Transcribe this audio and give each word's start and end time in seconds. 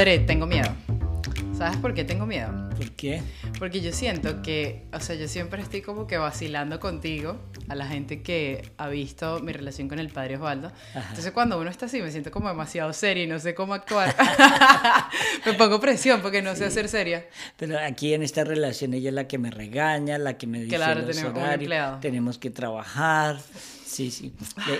Padre, 0.00 0.20
tengo 0.20 0.46
miedo. 0.46 0.74
¿Sabes 1.58 1.76
por 1.76 1.92
qué 1.92 2.04
tengo 2.04 2.24
miedo? 2.24 2.70
¿Por 2.74 2.90
qué? 2.92 3.20
Porque 3.58 3.82
yo 3.82 3.92
siento 3.92 4.40
que, 4.40 4.86
o 4.94 4.98
sea, 4.98 5.14
yo 5.14 5.28
siempre 5.28 5.60
estoy 5.60 5.82
como 5.82 6.06
que 6.06 6.16
vacilando 6.16 6.80
contigo 6.80 7.36
a 7.68 7.74
la 7.74 7.86
gente 7.86 8.22
que 8.22 8.72
ha 8.78 8.88
visto 8.88 9.40
mi 9.40 9.52
relación 9.52 9.88
con 9.88 9.98
el 9.98 10.08
padre 10.08 10.36
Osvaldo. 10.36 10.72
Entonces 10.94 11.32
cuando 11.32 11.60
uno 11.60 11.68
está 11.68 11.84
así 11.84 12.00
me 12.00 12.10
siento 12.10 12.30
como 12.30 12.48
demasiado 12.48 12.94
seria 12.94 13.24
y 13.24 13.26
no 13.26 13.38
sé 13.40 13.54
cómo 13.54 13.74
actuar. 13.74 14.16
me 15.44 15.52
pongo 15.52 15.78
presión 15.80 16.22
porque 16.22 16.40
no 16.40 16.56
sé 16.56 16.64
hacer 16.64 16.88
seria. 16.88 17.26
Pero 17.58 17.78
aquí 17.78 18.14
en 18.14 18.22
esta 18.22 18.42
relación 18.42 18.94
ella 18.94 19.10
es 19.10 19.14
la 19.14 19.28
que 19.28 19.36
me 19.36 19.50
regaña, 19.50 20.16
la 20.16 20.38
que 20.38 20.46
me 20.46 20.62
dice 20.62 20.76
Claro, 20.76 21.02
los 21.02 21.10
tenemos 21.10 21.32
horarios, 21.34 21.60
empleado. 21.60 21.98
tenemos 22.00 22.38
que 22.38 22.48
trabajar. 22.48 23.38
Sí, 23.84 24.10
sí. 24.10 24.32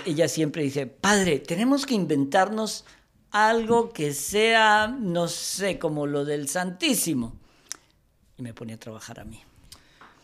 Ella 0.07 0.27
siempre 0.27 0.63
dice, 0.63 0.87
padre, 0.87 1.37
tenemos 1.37 1.85
que 1.85 1.93
inventarnos 1.93 2.85
algo 3.31 3.91
que 3.93 4.13
sea, 4.13 4.87
no 4.87 5.27
sé, 5.27 5.79
como 5.79 6.05
lo 6.07 6.25
del 6.25 6.47
Santísimo. 6.49 7.33
Y 8.37 8.41
me 8.41 8.53
pone 8.53 8.73
a 8.73 8.77
trabajar 8.77 9.19
a 9.19 9.23
mí. 9.23 9.41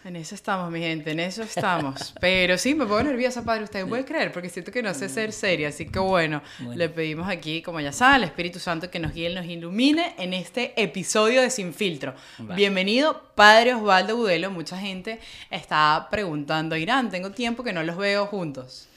En 0.03 0.15
eso 0.15 0.35
estamos, 0.35 0.71
mi 0.71 0.79
gente, 0.79 1.11
en 1.11 1.19
eso 1.19 1.43
estamos. 1.43 2.13
Pero 2.21 2.57
sí, 2.57 2.73
me 2.75 2.85
pongo 2.85 3.03
nerviosa, 3.03 3.43
padre, 3.43 3.65
usted 3.65 3.85
puede 3.85 4.05
creer, 4.05 4.31
porque 4.31 4.47
siento 4.47 4.71
que 4.71 4.81
no 4.81 4.93
sé 4.93 5.09
ser 5.09 5.33
seria. 5.33 5.67
Así 5.67 5.85
que 5.87 5.99
bueno, 5.99 6.41
Bueno. 6.59 6.75
le 6.77 6.87
pedimos 6.87 7.27
aquí, 7.27 7.61
como 7.61 7.81
ya 7.81 7.91
saben, 7.91 8.15
al 8.15 8.23
Espíritu 8.23 8.57
Santo 8.59 8.89
que 8.89 8.99
nos 8.99 9.13
guíe 9.13 9.29
y 9.31 9.35
nos 9.35 9.45
ilumine 9.45 10.15
en 10.17 10.33
este 10.33 10.81
episodio 10.81 11.41
de 11.41 11.49
Sin 11.49 11.73
Filtro. 11.73 12.15
Vale. 12.37 12.55
Bienvenido, 12.55 13.21
padre 13.35 13.73
Osvaldo 13.73 14.15
Budelo. 14.15 14.49
Mucha 14.49 14.77
gente 14.77 15.19
está 15.49 16.07
preguntando, 16.09 16.77
Irán, 16.77 17.09
tengo 17.09 17.31
tiempo 17.31 17.63
que 17.63 17.73
no 17.73 17.83
los 17.83 17.97
veo 17.97 18.27
juntos. 18.27 18.87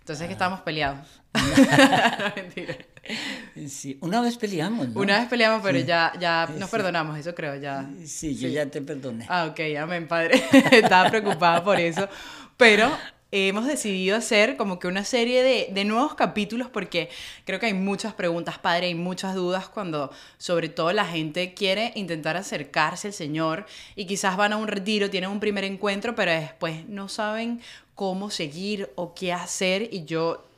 Entonces 0.00 0.24
Ah. 0.24 0.26
que 0.28 0.32
estamos 0.34 0.60
peleados. 0.60 1.08
Mentira. 2.36 2.76
Sí, 3.68 3.98
una 4.00 4.20
vez 4.20 4.36
peleamos, 4.36 4.88
¿no? 4.88 5.00
Una 5.00 5.18
vez 5.20 5.28
peleamos, 5.28 5.60
pero 5.62 5.78
ya, 5.78 6.12
ya 6.20 6.46
nos 6.58 6.70
Sí. 6.70 6.76
perdonamos, 6.76 7.18
eso 7.18 7.34
creo, 7.34 7.56
ya. 7.56 7.88
Sí, 8.04 8.36
yo 8.36 8.48
ya 8.48 8.66
te 8.66 8.80
perdoné. 8.80 9.26
Ah, 9.28 9.46
ok, 9.50 9.60
amén, 9.80 10.06
padre. 10.08 10.42
Estaba 10.72 11.10
preocupada 11.10 11.62
por 11.62 11.78
eso. 11.78 12.08
Pero 12.56 12.90
hemos 13.32 13.66
decidido 13.66 14.16
hacer 14.16 14.56
como 14.56 14.78
que 14.80 14.88
una 14.88 15.04
serie 15.04 15.42
de, 15.44 15.68
de 15.72 15.84
nuevos 15.84 16.14
capítulos 16.16 16.68
porque 16.68 17.08
creo 17.44 17.60
que 17.60 17.66
hay 17.66 17.74
muchas 17.74 18.12
preguntas, 18.12 18.58
padre, 18.58 18.88
hay 18.88 18.96
muchas 18.96 19.36
dudas 19.36 19.68
cuando 19.68 20.10
sobre 20.36 20.68
todo 20.68 20.92
la 20.92 21.06
gente 21.06 21.54
quiere 21.54 21.92
intentar 21.94 22.36
acercarse 22.36 23.08
al 23.08 23.14
Señor 23.14 23.66
y 23.94 24.06
quizás 24.06 24.36
van 24.36 24.52
a 24.52 24.56
un 24.56 24.66
retiro, 24.66 25.10
tienen 25.10 25.30
un 25.30 25.38
primer 25.38 25.62
encuentro, 25.62 26.16
pero 26.16 26.32
después 26.32 26.88
no 26.88 27.08
saben 27.08 27.60
cómo 27.94 28.30
seguir 28.30 28.90
o 28.96 29.14
qué 29.14 29.32
hacer 29.32 29.88
y 29.92 30.04
yo 30.06 30.49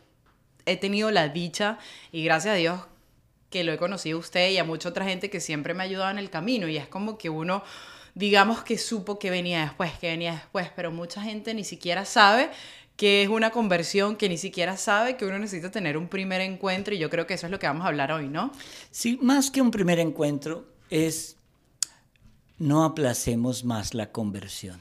he 0.67 0.77
tenido 0.77 1.11
la 1.11 1.29
dicha 1.29 1.79
y 2.11 2.25
gracias 2.25 2.55
a 2.55 2.57
Dios 2.57 2.81
que 3.51 3.65
lo 3.65 3.73
he 3.73 3.79
conocido 3.79 4.17
a 4.19 4.21
usted 4.21 4.51
y 4.51 4.59
a 4.59 4.65
mucha 4.65 4.89
otra 4.89 5.05
gente 5.05 5.31
que 5.31 5.41
siempre 5.41 5.75
me 5.75 5.83
ha 5.83 5.87
ayudado 5.87 6.11
en 6.11 6.19
el 6.19 6.31
camino 6.31 6.69
y 6.69 6.77
es 6.77 6.89
como 6.89 7.19
que 7.19 7.31
uno 7.31 7.63
digamos 8.15 8.63
que 8.63 8.79
supo 8.79 9.19
que 9.19 9.31
venía 9.31 9.63
después, 9.63 9.93
que 9.99 10.09
venía 10.09 10.33
después, 10.33 10.71
pero 10.77 10.91
mucha 10.91 11.23
gente 11.23 11.55
ni 11.55 11.65
siquiera 11.65 12.05
sabe 12.05 12.51
que 12.97 13.23
es 13.23 13.29
una 13.29 13.51
conversión, 13.51 14.17
que 14.17 14.29
ni 14.29 14.37
siquiera 14.37 14.77
sabe 14.77 15.17
que 15.17 15.25
uno 15.25 15.39
necesita 15.39 15.71
tener 15.71 15.97
un 15.97 16.09
primer 16.09 16.41
encuentro 16.41 16.95
y 16.95 16.99
yo 16.99 17.09
creo 17.09 17.27
que 17.27 17.35
eso 17.35 17.47
es 17.47 17.51
lo 17.51 17.59
que 17.59 17.67
vamos 17.67 17.85
a 17.85 17.89
hablar 17.89 18.13
hoy, 18.13 18.29
¿no? 18.29 18.53
Sí, 18.91 19.19
más 19.23 19.51
que 19.51 19.63
un 19.63 19.71
primer 19.71 19.99
encuentro 19.99 20.67
es 20.91 21.37
no 22.59 22.85
aplacemos 22.85 23.65
más 23.65 23.95
la 23.95 24.13
conversión. 24.13 24.81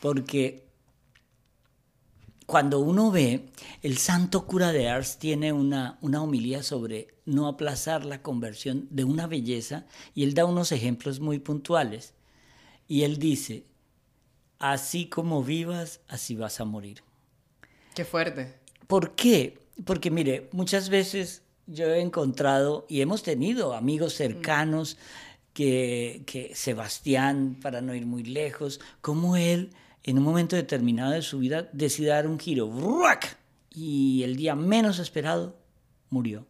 Porque 0.00 0.65
cuando 2.46 2.78
uno 2.78 3.10
ve, 3.10 3.46
el 3.82 3.98
santo 3.98 4.46
cura 4.46 4.72
de 4.72 4.88
Ars 4.88 5.18
tiene 5.18 5.52
una, 5.52 5.98
una 6.00 6.22
homilía 6.22 6.62
sobre 6.62 7.08
no 7.24 7.48
aplazar 7.48 8.04
la 8.04 8.22
conversión 8.22 8.86
de 8.90 9.02
una 9.02 9.26
belleza 9.26 9.84
y 10.14 10.22
él 10.22 10.34
da 10.34 10.44
unos 10.44 10.70
ejemplos 10.70 11.18
muy 11.18 11.40
puntuales. 11.40 12.14
Y 12.86 13.02
él 13.02 13.18
dice, 13.18 13.64
así 14.60 15.06
como 15.08 15.42
vivas, 15.42 16.00
así 16.06 16.36
vas 16.36 16.60
a 16.60 16.64
morir. 16.64 17.02
Qué 17.94 18.04
fuerte. 18.04 18.54
¿Por 18.86 19.16
qué? 19.16 19.58
Porque 19.84 20.12
mire, 20.12 20.48
muchas 20.52 20.88
veces 20.88 21.42
yo 21.66 21.86
he 21.86 22.00
encontrado 22.00 22.86
y 22.88 23.00
hemos 23.00 23.24
tenido 23.24 23.74
amigos 23.74 24.14
cercanos 24.14 24.98
que, 25.52 26.22
que 26.26 26.54
Sebastián, 26.54 27.58
para 27.60 27.80
no 27.80 27.92
ir 27.92 28.06
muy 28.06 28.22
lejos, 28.22 28.80
como 29.00 29.36
él 29.36 29.72
en 30.06 30.18
un 30.18 30.24
momento 30.24 30.56
determinado 30.56 31.12
de 31.12 31.22
su 31.22 31.40
vida 31.40 31.68
decide 31.72 32.08
dar 32.08 32.26
un 32.26 32.38
giro 32.38 32.70
¡ruac! 32.70 33.38
y 33.74 34.22
el 34.22 34.36
día 34.36 34.54
menos 34.54 34.98
esperado 34.98 35.56
murió. 36.08 36.46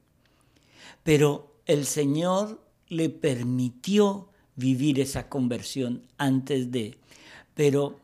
Pero 1.02 1.56
el 1.66 1.86
Señor 1.86 2.62
le 2.88 3.08
permitió 3.08 4.28
vivir 4.54 5.00
esa 5.00 5.28
conversión 5.28 6.02
antes 6.18 6.70
de. 6.70 6.98
Pero 7.54 7.98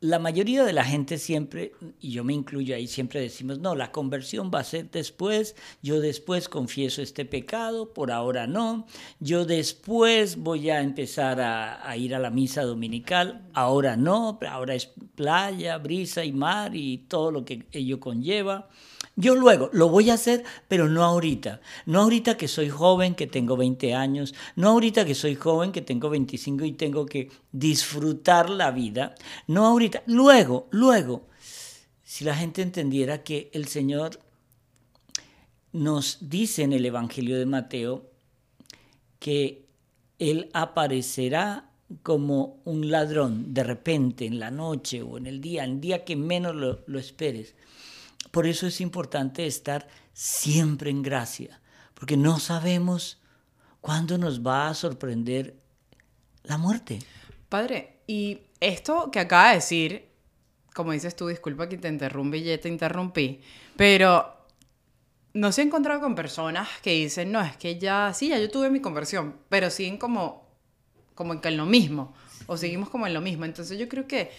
la 0.00 0.18
mayoría 0.18 0.64
de 0.64 0.72
la 0.72 0.84
gente 0.84 1.16
siempre, 1.16 1.72
y 2.00 2.10
yo 2.10 2.22
me 2.22 2.34
incluyo 2.34 2.74
ahí, 2.74 2.86
siempre 2.86 3.20
decimos, 3.20 3.58
no, 3.60 3.74
la 3.74 3.92
conversión 3.92 4.50
va 4.54 4.60
a 4.60 4.64
ser 4.64 4.90
después, 4.90 5.56
yo 5.82 6.00
después 6.00 6.48
confieso 6.48 7.00
este 7.00 7.24
pecado, 7.24 7.94
por 7.94 8.10
ahora 8.10 8.46
no, 8.46 8.86
yo 9.20 9.46
después 9.46 10.36
voy 10.36 10.68
a 10.68 10.82
empezar 10.82 11.40
a, 11.40 11.88
a 11.88 11.96
ir 11.96 12.14
a 12.14 12.18
la 12.18 12.30
misa 12.30 12.62
dominical, 12.62 13.48
ahora 13.54 13.96
no, 13.96 14.38
ahora 14.48 14.74
es 14.74 14.90
playa, 15.14 15.78
brisa 15.78 16.24
y 16.24 16.32
mar 16.32 16.76
y 16.76 16.98
todo 17.08 17.30
lo 17.30 17.44
que 17.44 17.66
ello 17.72 17.98
conlleva. 17.98 18.68
Yo 19.18 19.34
luego 19.34 19.70
lo 19.72 19.88
voy 19.88 20.10
a 20.10 20.14
hacer, 20.14 20.44
pero 20.68 20.88
no 20.88 21.02
ahorita. 21.02 21.62
No 21.86 22.02
ahorita 22.02 22.36
que 22.36 22.48
soy 22.48 22.68
joven, 22.68 23.14
que 23.14 23.26
tengo 23.26 23.56
20 23.56 23.94
años. 23.94 24.34
No 24.56 24.68
ahorita 24.68 25.06
que 25.06 25.14
soy 25.14 25.34
joven, 25.34 25.72
que 25.72 25.80
tengo 25.80 26.10
25 26.10 26.66
y 26.66 26.72
tengo 26.72 27.06
que 27.06 27.30
disfrutar 27.50 28.50
la 28.50 28.70
vida. 28.70 29.14
No 29.46 29.64
ahorita. 29.64 30.02
Luego, 30.06 30.68
luego, 30.70 31.28
si 32.04 32.24
la 32.26 32.36
gente 32.36 32.60
entendiera 32.60 33.22
que 33.22 33.50
el 33.54 33.68
Señor 33.68 34.20
nos 35.72 36.18
dice 36.28 36.62
en 36.62 36.74
el 36.74 36.84
Evangelio 36.84 37.38
de 37.38 37.46
Mateo 37.46 38.10
que 39.18 39.64
Él 40.18 40.50
aparecerá 40.52 41.70
como 42.02 42.60
un 42.64 42.90
ladrón 42.90 43.54
de 43.54 43.64
repente 43.64 44.26
en 44.26 44.38
la 44.40 44.50
noche 44.50 45.02
o 45.02 45.16
en 45.16 45.26
el 45.26 45.40
día, 45.40 45.64
el 45.64 45.80
día 45.80 46.04
que 46.04 46.16
menos 46.16 46.54
lo, 46.54 46.80
lo 46.86 46.98
esperes. 46.98 47.54
Por 48.36 48.46
eso 48.46 48.66
es 48.66 48.82
importante 48.82 49.46
estar 49.46 49.88
siempre 50.12 50.90
en 50.90 51.00
gracia, 51.02 51.58
porque 51.94 52.18
no 52.18 52.38
sabemos 52.38 53.18
cuándo 53.80 54.18
nos 54.18 54.46
va 54.46 54.68
a 54.68 54.74
sorprender 54.74 55.56
la 56.42 56.58
muerte. 56.58 56.98
Padre, 57.48 58.00
y 58.06 58.40
esto 58.60 59.10
que 59.10 59.20
acaba 59.20 59.48
de 59.48 59.54
decir, 59.54 60.10
como 60.74 60.92
dices 60.92 61.16
tú, 61.16 61.28
disculpa 61.28 61.66
que 61.66 61.78
te 61.78 61.88
interrumpí 61.88 62.36
y 62.36 62.58
te 62.58 62.68
interrumpí, 62.68 63.40
pero 63.74 64.36
no 65.32 65.50
se 65.50 65.62
ha 65.62 65.64
encontrado 65.64 66.02
con 66.02 66.14
personas 66.14 66.68
que 66.82 66.90
dicen, 66.90 67.32
no, 67.32 67.40
es 67.40 67.56
que 67.56 67.78
ya, 67.78 68.12
sí, 68.12 68.28
ya 68.28 68.38
yo 68.38 68.50
tuve 68.50 68.68
mi 68.68 68.80
conversión, 68.80 69.36
pero 69.48 69.70
siguen 69.70 69.96
como, 69.96 70.46
como 71.14 71.40
en 71.42 71.56
lo 71.56 71.64
mismo, 71.64 72.12
o 72.46 72.58
seguimos 72.58 72.90
como 72.90 73.06
en 73.06 73.14
lo 73.14 73.22
mismo. 73.22 73.46
Entonces 73.46 73.78
yo 73.78 73.88
creo 73.88 74.06
que, 74.06 74.30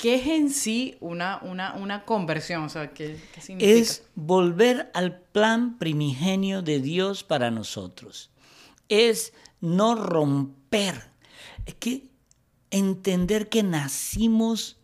¿qué 0.00 0.14
es 0.14 0.26
en 0.26 0.50
sí 0.50 0.96
una, 1.00 1.40
una, 1.42 1.74
una 1.74 2.04
conversión? 2.04 2.64
O 2.64 2.68
sea, 2.68 2.92
¿qué, 2.92 3.20
qué 3.34 3.40
significa? 3.40 3.78
Es 3.78 4.04
volver 4.14 4.90
al 4.94 5.20
plan 5.20 5.78
primigenio 5.78 6.62
de 6.62 6.80
Dios 6.80 7.22
para 7.22 7.50
nosotros. 7.50 8.30
Es 8.88 9.32
no 9.60 9.94
romper. 9.94 11.10
Es 11.66 11.74
que 11.74 12.10
entender 12.70 13.48
que 13.48 13.62
nacimos 13.62 14.78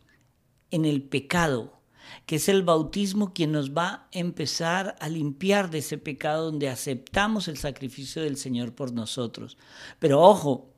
en 0.70 0.84
el 0.84 1.02
pecado, 1.02 1.80
que 2.26 2.36
es 2.36 2.48
el 2.48 2.62
bautismo 2.62 3.32
quien 3.32 3.52
nos 3.52 3.72
va 3.72 3.88
a 3.88 4.08
empezar 4.12 4.96
a 5.00 5.08
limpiar 5.08 5.70
de 5.70 5.78
ese 5.78 5.96
pecado 5.96 6.46
donde 6.46 6.68
aceptamos 6.68 7.48
el 7.48 7.56
sacrificio 7.56 8.22
del 8.22 8.36
Señor 8.36 8.74
por 8.74 8.92
nosotros. 8.92 9.56
Pero 9.98 10.20
ojo, 10.20 10.72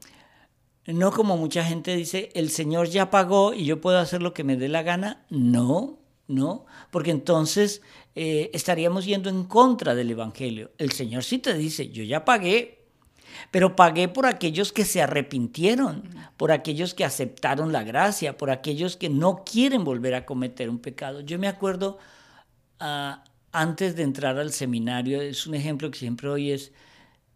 no 0.94 1.12
como 1.12 1.37
mucha 1.37 1.64
gente 1.64 1.94
dice, 1.94 2.31
el 2.35 2.50
Señor 2.50 2.88
ya 2.88 3.11
pagó 3.11 3.52
y 3.52 3.67
yo 3.67 3.81
puedo 3.81 3.99
hacer 3.99 4.23
lo 4.23 4.32
que 4.32 4.43
me 4.43 4.56
dé 4.56 4.69
la 4.69 4.82
gana. 4.82 5.26
No, 5.29 5.99
no, 6.29 6.64
porque 6.90 7.11
entonces 7.11 7.82
eh, 8.14 8.50
estaríamos 8.55 9.05
yendo 9.05 9.29
en 9.29 9.44
contra 9.44 9.94
del 9.94 10.11
Evangelio. 10.11 10.73
El 10.79 10.93
Señor 10.93 11.25
sí 11.25 11.38
te 11.38 11.52
dice, 11.52 11.90
yo 11.90 12.02
ya 12.05 12.25
pagué, 12.25 12.87
pero 13.50 13.76
pagué 13.76 14.08
por 14.08 14.25
aquellos 14.25 14.73
que 14.73 14.87
se 14.87 15.02
arrepintieron, 15.02 16.08
por 16.38 16.52
aquellos 16.52 16.94
que 16.94 17.05
aceptaron 17.05 17.70
la 17.70 17.84
gracia, 17.84 18.38
por 18.38 18.50
aquellos 18.50 18.96
que 18.96 19.11
no 19.11 19.44
quieren 19.44 19.84
volver 19.84 20.14
a 20.14 20.25
cometer 20.25 20.70
un 20.70 20.79
pecado. 20.79 21.20
Yo 21.20 21.38
me 21.38 21.49
acuerdo, 21.49 21.99
ah, 22.81 23.25
antes 23.52 23.94
de 23.94 24.05
entrar 24.05 24.38
al 24.38 24.52
seminario, 24.52 25.20
es 25.20 25.46
un 25.46 25.55
ejemplo 25.55 25.91
que 25.91 25.99
siempre 25.99 26.29
hoy 26.31 26.50
es, 26.50 26.73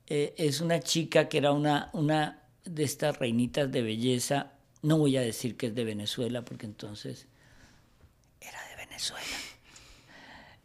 eh, 0.07 0.35
es 0.39 0.63
una 0.63 0.81
chica 0.81 1.29
que 1.29 1.39
era 1.39 1.53
una, 1.53 1.91
una 1.93 2.42
de 2.65 2.85
estas 2.85 3.19
reinitas 3.19 3.71
de 3.71 3.83
belleza, 3.83 4.53
no 4.83 4.99
voy 4.99 5.17
a 5.17 5.21
decir 5.21 5.57
que 5.57 5.69
es 5.69 5.75
de 5.75 5.85
Venezuela, 5.85 6.45
porque 6.45 6.67
entonces 6.67 7.27
era 8.41 8.59
de 8.71 8.87
Venezuela. 8.87 9.37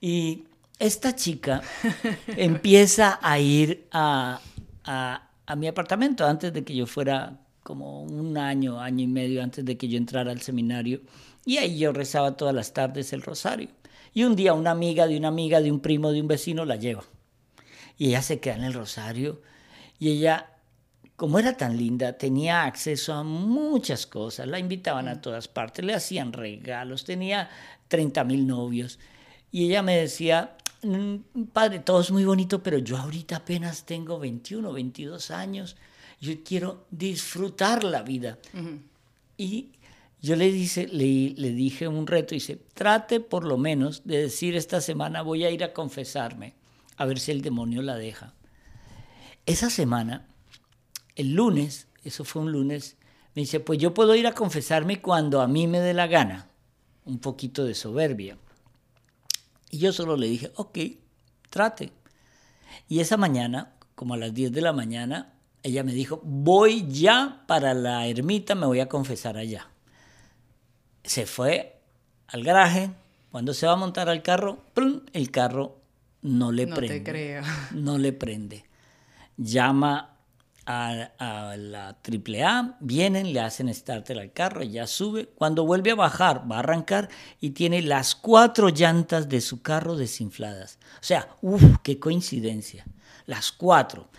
Y 0.02 0.44
esta 0.80 1.16
chica 1.16 1.62
empieza 2.28 3.20
a 3.22 3.40
ir 3.40 3.88
a, 3.92 4.42
a, 4.86 5.56
mi 5.56 5.68
apartamento 5.68 6.26
antes 6.26 6.54
de 6.54 6.64
que 6.64 6.76
yo 6.76 6.86
fuera 6.86 7.40
como 7.64 8.04
un 8.04 8.38
año, 8.38 8.80
año 8.80 9.04
y 9.04 9.08
medio 9.08 9.44
antes 9.44 9.66
de 9.66 9.78
que 9.78 9.88
yo 9.88 9.98
entrara 9.98 10.32
al 10.32 10.42
seminario. 10.42 11.02
Y 11.46 11.58
ahí 11.58 11.80
yo 11.80 11.94
rezaba 11.94 12.36
todas 12.36 12.54
las 12.54 12.74
tardes 12.74 13.14
el 13.14 13.22
rosario. 13.22 13.70
Y 14.14 14.24
un 14.24 14.36
día 14.36 14.54
una 14.54 14.72
amiga 14.72 15.08
de 15.08 15.18
una 15.18 15.28
amiga, 15.30 15.62
de 15.62 15.72
un 15.72 15.80
primo, 15.80 16.12
de 16.12 16.22
un 16.22 16.28
vecino 16.28 16.66
la 16.66 16.76
lleva. 16.76 17.04
Y 17.98 18.10
ella 18.10 18.22
se 18.22 18.40
queda 18.40 18.56
en 18.56 18.64
el 18.64 18.74
rosario. 18.74 19.42
Y 20.00 20.10
ella, 20.10 20.50
como 21.18 21.40
era 21.40 21.58
tan 21.58 21.76
linda, 21.76 22.14
tenía 22.14 22.64
acceso 22.64 23.14
a 23.14 23.24
muchas 23.24 24.08
cosas. 24.08 24.48
La 24.48 24.60
invitaban 24.60 25.10
a 25.10 25.16
mm. 25.16 25.22
todas 25.22 25.50
partes, 25.50 25.84
le 25.84 25.94
hacían 25.94 26.32
regalos, 26.32 27.04
tenía 27.04 27.50
30 27.90 28.24
mil 28.24 28.48
novios. 28.48 29.00
Y 29.52 29.66
ella 29.66 29.82
me 29.82 29.98
decía, 29.98 30.58
Mm, 30.84 31.44
padre, 31.54 31.80
todo 31.80 32.02
es 32.02 32.12
muy 32.12 32.24
bonito, 32.24 32.62
pero 32.62 32.78
yo 32.78 32.98
ahorita 32.98 33.38
apenas 33.38 33.86
tengo 33.86 34.20
21, 34.20 34.72
22 34.72 35.32
años. 35.32 35.76
Yo 36.22 36.34
quiero 36.44 36.86
disfrutar 36.92 37.84
la 37.84 38.04
vida. 38.04 38.38
Y 39.38 39.70
yo 40.22 40.36
le, 40.36 40.52
dice, 40.52 40.88
le, 40.88 41.32
le, 41.36 41.52
dije 41.52 41.88
un 41.88 42.08
reto, 42.08 42.36
dice, 42.36 42.60
trate 42.74 43.20
por 43.20 43.44
lo 43.44 43.58
menos 43.58 44.04
de 44.06 44.18
decir 44.24 44.56
esta 44.56 44.82
semana 44.82 45.22
voy 45.22 45.46
a 45.46 45.52
ir 45.52 45.64
a 45.64 45.74
confesarme, 45.74 46.54
a 46.96 47.06
ver 47.06 47.20
si 47.20 47.32
el 47.32 47.42
demonio 47.42 47.82
la 47.82 47.96
deja. 47.96 48.34
Esa 49.46 49.70
semana, 49.70 50.26
el 51.18 51.34
lunes, 51.34 51.88
eso 52.04 52.24
fue 52.24 52.44
un 52.44 52.52
lunes, 52.52 52.96
me 53.34 53.42
dice, 53.42 53.60
pues 53.60 53.80
yo 53.80 53.94
puedo 53.94 54.16
ir 54.16 54.28
a 54.28 54.34
confesarme 54.34 55.02
cuando 55.02 55.42
a 55.42 55.48
mí 55.48 55.68
me 55.68 55.80
dé 55.80 55.94
la 55.94 56.08
gana. 56.08 56.50
Un 57.06 57.20
poquito 57.20 57.66
de 57.66 57.74
soberbia. 57.74 58.38
Y 59.70 59.80
yo 59.80 59.92
solo 59.92 60.16
le 60.16 60.28
dije, 60.28 60.52
ok, 60.56 60.78
trate. 61.50 61.92
Y 62.88 63.00
esa 63.00 63.18
mañana, 63.18 63.74
como 63.96 64.14
a 64.14 64.18
las 64.18 64.34
10 64.34 64.52
de 64.52 64.62
la 64.62 64.74
mañana, 64.74 65.34
ella 65.64 65.84
me 65.84 65.94
dijo, 65.94 66.22
voy 66.24 66.88
ya 66.88 67.44
para 67.48 67.74
la 67.74 68.08
ermita, 68.08 68.56
me 68.56 68.66
voy 68.66 68.80
a 68.80 68.90
confesar 68.90 69.38
allá. 69.38 69.70
Se 71.04 71.26
fue 71.26 71.82
al 72.28 72.44
garaje, 72.44 72.92
cuando 73.32 73.54
se 73.54 73.66
va 73.66 73.74
a 73.74 73.78
montar 73.78 74.10
al 74.10 74.22
carro, 74.22 74.66
el 75.14 75.32
carro 75.32 75.82
no 76.22 76.52
le 76.52 76.68
prende. 76.68 77.00
No 77.00 77.04
te 77.04 77.12
creo. 77.12 77.44
No 77.72 77.98
le 77.98 78.14
prende. 78.14 78.66
Llama 79.38 80.17
a, 80.68 81.56
la 81.58 81.98
AAA, 82.04 82.78
vienen, 82.82 83.32
le 83.32 83.40
hacen 83.40 83.74
starter 83.74 84.20
al 84.20 84.34
carro, 84.34 84.64
ya 84.64 84.86
sube. 84.86 85.28
Cuando 85.28 85.66
vuelve 85.66 85.92
a 85.92 85.96
bajar, 85.96 86.50
va 86.50 86.58
a 86.58 86.60
arrancar 86.60 87.08
y 87.40 87.52
tiene 87.52 87.82
las 87.82 88.16
cuatro 88.16 88.68
llantas 88.70 89.30
de 89.30 89.40
su 89.40 89.62
carro 89.62 89.96
desinfladas. 89.96 90.78
O 91.00 91.04
sea, 91.04 91.30
uff, 91.42 91.64
qué 91.84 92.00
coincidencia. 92.00 92.86
Las 93.26 93.54
cuatro. 93.54 94.10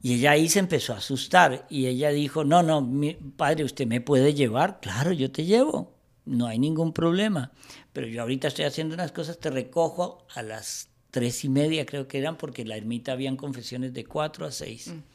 Y 0.00 0.14
ella 0.14 0.32
ahí 0.32 0.48
se 0.48 0.58
empezó 0.58 0.94
a 0.94 0.98
asustar 0.98 1.66
y 1.68 1.86
ella 1.86 2.10
dijo, 2.10 2.44
no, 2.44 2.62
no, 2.62 2.80
mi 2.80 3.14
padre, 3.14 3.64
¿usted 3.64 3.86
me 3.86 4.00
puede 4.00 4.32
llevar? 4.32 4.80
Claro, 4.80 5.12
yo 5.12 5.30
te 5.30 5.44
llevo, 5.44 5.94
no 6.24 6.46
hay 6.46 6.58
ningún 6.58 6.94
problema. 6.94 7.52
Pero 7.92 8.06
yo 8.06 8.22
ahorita 8.22 8.48
estoy 8.48 8.64
haciendo 8.64 8.94
unas 8.94 9.12
cosas, 9.12 9.38
te 9.38 9.50
recojo 9.50 10.26
a 10.34 10.42
las 10.42 10.88
tres 11.10 11.44
y 11.44 11.48
media 11.48 11.86
creo 11.86 12.08
que 12.08 12.18
eran, 12.18 12.36
porque 12.36 12.64
la 12.64 12.76
ermita 12.76 13.12
habían 13.12 13.36
confesiones 13.36 13.92
de 13.92 14.04
cuatro 14.04 14.46
a 14.46 14.50
seis. 14.50 14.88
Mm 14.88 15.13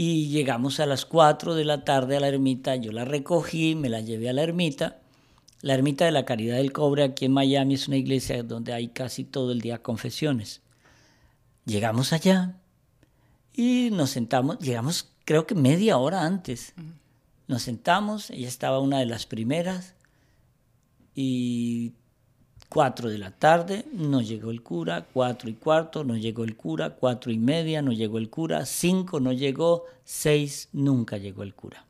y 0.00 0.28
llegamos 0.28 0.78
a 0.78 0.86
las 0.86 1.04
4 1.04 1.56
de 1.56 1.64
la 1.64 1.82
tarde 1.84 2.16
a 2.16 2.20
la 2.20 2.28
ermita, 2.28 2.76
yo 2.76 2.92
la 2.92 3.04
recogí, 3.04 3.74
me 3.74 3.88
la 3.88 4.00
llevé 4.00 4.28
a 4.28 4.32
la 4.32 4.44
ermita. 4.44 5.00
La 5.60 5.74
ermita 5.74 6.04
de 6.04 6.12
la 6.12 6.24
Caridad 6.24 6.58
del 6.58 6.70
Cobre 6.70 7.02
aquí 7.02 7.24
en 7.24 7.32
Miami 7.32 7.74
es 7.74 7.88
una 7.88 7.96
iglesia 7.96 8.44
donde 8.44 8.72
hay 8.72 8.90
casi 8.90 9.24
todo 9.24 9.50
el 9.50 9.60
día 9.60 9.82
confesiones. 9.82 10.62
Llegamos 11.64 12.12
allá 12.12 12.60
y 13.52 13.90
nos 13.90 14.10
sentamos, 14.10 14.60
llegamos 14.60 15.10
creo 15.24 15.48
que 15.48 15.56
media 15.56 15.98
hora 15.98 16.22
antes. 16.22 16.74
Nos 17.48 17.62
sentamos, 17.62 18.30
ella 18.30 18.46
estaba 18.46 18.78
una 18.78 19.00
de 19.00 19.06
las 19.06 19.26
primeras 19.26 19.96
y 21.12 21.94
4 22.68 23.08
de 23.08 23.18
la 23.18 23.30
tarde, 23.30 23.86
no 23.92 24.20
llegó 24.20 24.50
el 24.50 24.62
cura, 24.62 25.06
cuatro 25.12 25.48
y 25.48 25.54
cuarto, 25.54 26.04
no 26.04 26.16
llegó 26.16 26.44
el 26.44 26.56
cura, 26.56 26.90
cuatro 26.90 27.32
y 27.32 27.38
media, 27.38 27.80
no 27.80 27.92
llegó 27.92 28.18
el 28.18 28.28
cura, 28.28 28.66
cinco 28.66 29.20
no 29.20 29.32
llegó, 29.32 29.84
seis 30.04 30.68
nunca 30.72 31.16
llegó 31.16 31.42
el 31.42 31.54
cura. 31.54 31.86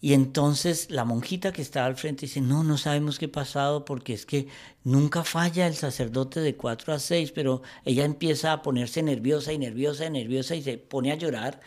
Y 0.00 0.12
entonces 0.12 0.90
la 0.90 1.04
monjita 1.04 1.52
que 1.52 1.62
estaba 1.62 1.86
al 1.86 1.96
frente 1.96 2.26
dice, 2.26 2.40
no, 2.40 2.62
no 2.62 2.78
sabemos 2.78 3.18
qué 3.18 3.26
ha 3.26 3.32
pasado 3.32 3.84
porque 3.84 4.14
es 4.14 4.26
que 4.26 4.46
nunca 4.84 5.24
falla 5.24 5.66
el 5.66 5.74
sacerdote 5.74 6.40
de 6.40 6.54
4 6.54 6.92
a 6.92 6.98
6, 7.00 7.32
pero 7.32 7.62
ella 7.84 8.04
empieza 8.04 8.52
a 8.52 8.62
ponerse 8.62 9.02
nerviosa 9.02 9.52
y 9.52 9.58
nerviosa 9.58 10.06
y 10.06 10.10
nerviosa 10.10 10.54
y 10.54 10.62
se 10.62 10.78
pone 10.78 11.10
a 11.10 11.16
llorar. 11.16 11.60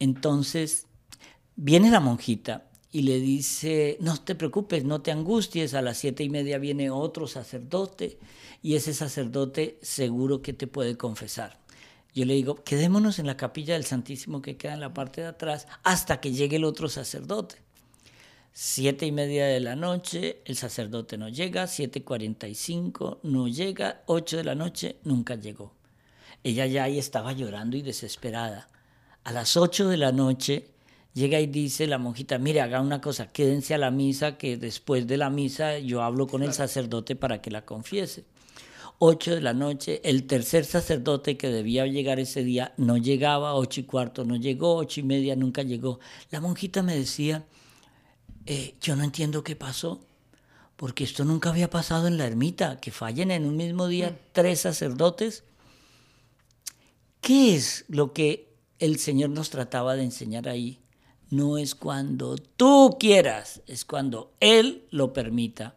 Entonces 0.00 0.86
viene 1.54 1.90
la 1.90 2.00
monjita 2.00 2.69
y 2.92 3.02
le 3.02 3.20
dice, 3.20 3.96
no 4.00 4.16
te 4.16 4.34
preocupes, 4.34 4.84
no 4.84 5.00
te 5.00 5.12
angusties, 5.12 5.74
a 5.74 5.82
las 5.82 5.98
siete 5.98 6.24
y 6.24 6.30
media 6.30 6.58
viene 6.58 6.90
otro 6.90 7.26
sacerdote 7.26 8.18
y 8.62 8.74
ese 8.74 8.94
sacerdote 8.94 9.78
seguro 9.80 10.42
que 10.42 10.52
te 10.52 10.66
puede 10.66 10.96
confesar. 10.96 11.60
Yo 12.14 12.24
le 12.24 12.34
digo, 12.34 12.56
quedémonos 12.56 13.20
en 13.20 13.26
la 13.26 13.36
capilla 13.36 13.74
del 13.74 13.84
Santísimo 13.84 14.42
que 14.42 14.56
queda 14.56 14.74
en 14.74 14.80
la 14.80 14.92
parte 14.92 15.20
de 15.20 15.28
atrás 15.28 15.68
hasta 15.84 16.20
que 16.20 16.32
llegue 16.32 16.56
el 16.56 16.64
otro 16.64 16.88
sacerdote. 16.88 17.56
Siete 18.52 19.06
y 19.06 19.12
media 19.12 19.46
de 19.46 19.60
la 19.60 19.76
noche, 19.76 20.42
el 20.44 20.56
sacerdote 20.56 21.16
no 21.16 21.28
llega, 21.28 21.68
siete 21.68 22.02
cuarenta 22.02 22.48
y 22.48 22.56
cinco, 22.56 23.20
no 23.22 23.46
llega, 23.46 24.02
ocho 24.06 24.36
de 24.36 24.44
la 24.44 24.56
noche, 24.56 24.96
nunca 25.04 25.36
llegó. 25.36 25.72
Ella 26.42 26.66
ya 26.66 26.82
ahí 26.84 26.98
estaba 26.98 27.32
llorando 27.32 27.76
y 27.76 27.82
desesperada. 27.82 28.68
A 29.22 29.30
las 29.30 29.56
ocho 29.56 29.88
de 29.88 29.98
la 29.98 30.10
noche, 30.10 30.66
llega 31.14 31.40
y 31.40 31.46
dice 31.46 31.86
la 31.86 31.98
monjita, 31.98 32.38
mire, 32.38 32.60
haga 32.60 32.80
una 32.80 33.00
cosa, 33.00 33.28
quédense 33.28 33.74
a 33.74 33.78
la 33.78 33.90
misa, 33.90 34.38
que 34.38 34.56
después 34.56 35.06
de 35.06 35.16
la 35.16 35.30
misa 35.30 35.78
yo 35.78 36.02
hablo 36.02 36.26
con 36.26 36.42
el 36.42 36.52
sacerdote 36.52 37.16
para 37.16 37.40
que 37.40 37.50
la 37.50 37.64
confiese. 37.64 38.24
Ocho 38.98 39.34
de 39.34 39.40
la 39.40 39.54
noche, 39.54 40.02
el 40.04 40.26
tercer 40.26 40.66
sacerdote 40.66 41.38
que 41.38 41.48
debía 41.48 41.86
llegar 41.86 42.20
ese 42.20 42.44
día 42.44 42.74
no 42.76 42.98
llegaba, 42.98 43.54
ocho 43.54 43.80
y 43.80 43.84
cuarto 43.84 44.24
no 44.24 44.36
llegó, 44.36 44.76
ocho 44.76 45.00
y 45.00 45.04
media 45.04 45.36
nunca 45.36 45.62
llegó. 45.62 46.00
La 46.30 46.40
monjita 46.40 46.82
me 46.82 46.94
decía, 46.94 47.46
eh, 48.44 48.74
yo 48.80 48.96
no 48.96 49.04
entiendo 49.04 49.42
qué 49.42 49.56
pasó, 49.56 50.00
porque 50.76 51.04
esto 51.04 51.24
nunca 51.24 51.50
había 51.50 51.70
pasado 51.70 52.08
en 52.08 52.18
la 52.18 52.26
ermita, 52.26 52.78
que 52.78 52.90
fallen 52.90 53.30
en 53.30 53.46
un 53.46 53.56
mismo 53.56 53.86
día 53.86 54.10
mm. 54.10 54.16
tres 54.32 54.60
sacerdotes. 54.60 55.44
¿Qué 57.20 57.54
es 57.54 57.84
lo 57.88 58.12
que 58.12 58.52
el 58.78 58.98
Señor 58.98 59.30
nos 59.30 59.50
trataba 59.50 59.94
de 59.94 60.04
enseñar 60.04 60.48
ahí? 60.48 60.79
No 61.30 61.58
es 61.58 61.74
cuando 61.74 62.36
tú 62.36 62.96
quieras, 62.98 63.62
es 63.66 63.84
cuando 63.84 64.32
Él 64.40 64.84
lo 64.90 65.12
permita. 65.12 65.76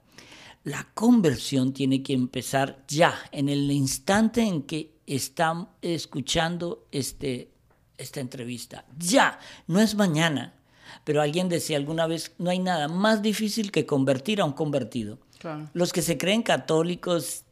La 0.63 0.87
conversión 0.93 1.73
tiene 1.73 2.01
que 2.03 2.13
empezar 2.13 2.83
ya, 2.87 3.15
en 3.31 3.49
el 3.49 3.69
instante 3.71 4.41
en 4.41 4.63
que 4.63 4.93
están 5.05 5.69
escuchando 5.81 6.87
este, 6.91 7.51
esta 7.97 8.19
entrevista. 8.19 8.85
Ya, 8.97 9.39
no 9.67 9.79
es 9.79 9.95
mañana. 9.95 10.53
Pero 11.03 11.21
alguien 11.21 11.49
decía 11.49 11.77
alguna 11.77 12.07
vez, 12.07 12.33
no 12.37 12.49
hay 12.49 12.59
nada 12.59 12.87
más 12.87 13.21
difícil 13.21 13.71
que 13.71 13.85
convertir 13.85 14.41
a 14.41 14.45
un 14.45 14.53
convertido. 14.53 15.19
Los 15.73 15.91
que 15.91 16.01
se 16.01 16.17
creen 16.17 16.41
católicos, 16.41 17.43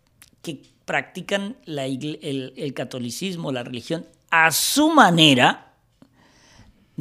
que 0.41 0.63
practican 0.85 1.57
el 1.65 2.73
catolicismo, 2.73 3.51
la 3.51 3.63
religión, 3.63 4.07
a 4.29 4.51
su 4.51 4.89
manera, 4.89 5.70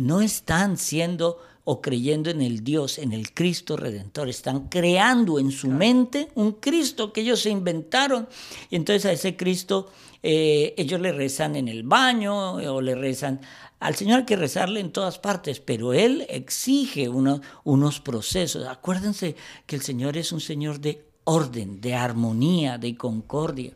no 0.00 0.20
están 0.20 0.76
siendo 0.76 1.38
o 1.64 1.80
creyendo 1.80 2.30
en 2.30 2.40
el 2.42 2.64
Dios, 2.64 2.98
en 2.98 3.12
el 3.12 3.32
Cristo 3.32 3.76
Redentor. 3.76 4.28
Están 4.28 4.68
creando 4.68 5.38
en 5.38 5.50
su 5.50 5.68
mente 5.68 6.28
un 6.34 6.52
Cristo 6.52 7.12
que 7.12 7.20
ellos 7.20 7.40
se 7.40 7.50
inventaron. 7.50 8.28
Y 8.70 8.76
entonces 8.76 9.04
a 9.06 9.12
ese 9.12 9.36
Cristo 9.36 9.88
eh, 10.22 10.74
ellos 10.76 11.00
le 11.00 11.12
rezan 11.12 11.56
en 11.56 11.68
el 11.68 11.82
baño 11.82 12.54
o 12.54 12.80
le 12.80 12.94
rezan. 12.94 13.40
Al 13.78 13.94
Señor 13.94 14.20
hay 14.20 14.24
que 14.26 14.36
rezarle 14.36 14.80
en 14.80 14.92
todas 14.92 15.18
partes, 15.18 15.60
pero 15.60 15.92
Él 15.92 16.26
exige 16.28 17.08
unos 17.08 18.00
procesos. 18.00 18.66
Acuérdense 18.66 19.36
que 19.66 19.76
el 19.76 19.82
Señor 19.82 20.16
es 20.16 20.32
un 20.32 20.40
Señor 20.40 20.80
de 20.80 21.04
orden, 21.24 21.80
de 21.80 21.94
armonía, 21.94 22.78
de 22.78 22.96
concordia. 22.96 23.74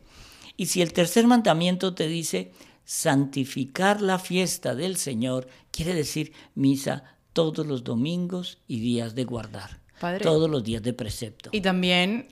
Y 0.57 0.66
si 0.66 0.83
el 0.83 0.93
tercer 0.93 1.26
mandamiento 1.26 1.95
te 1.95 2.07
dice, 2.07 2.52
santificar 2.85 4.00
la 4.00 4.19
fiesta 4.19 4.75
del 4.75 4.97
Señor 4.97 5.49
quiere 5.71 5.95
decir 5.95 6.33
misa 6.55 7.05
todos 7.33 7.67
los 7.67 7.85
domingos 7.85 8.59
y 8.69 8.81
días 8.81 9.14
de 9.14 9.25
guardar. 9.25 9.81
todos 10.23 10.50
los 10.50 10.62
días 10.62 10.83
de 10.83 10.93
precepto. 10.93 11.50
Y 11.53 11.61
también 11.61 12.29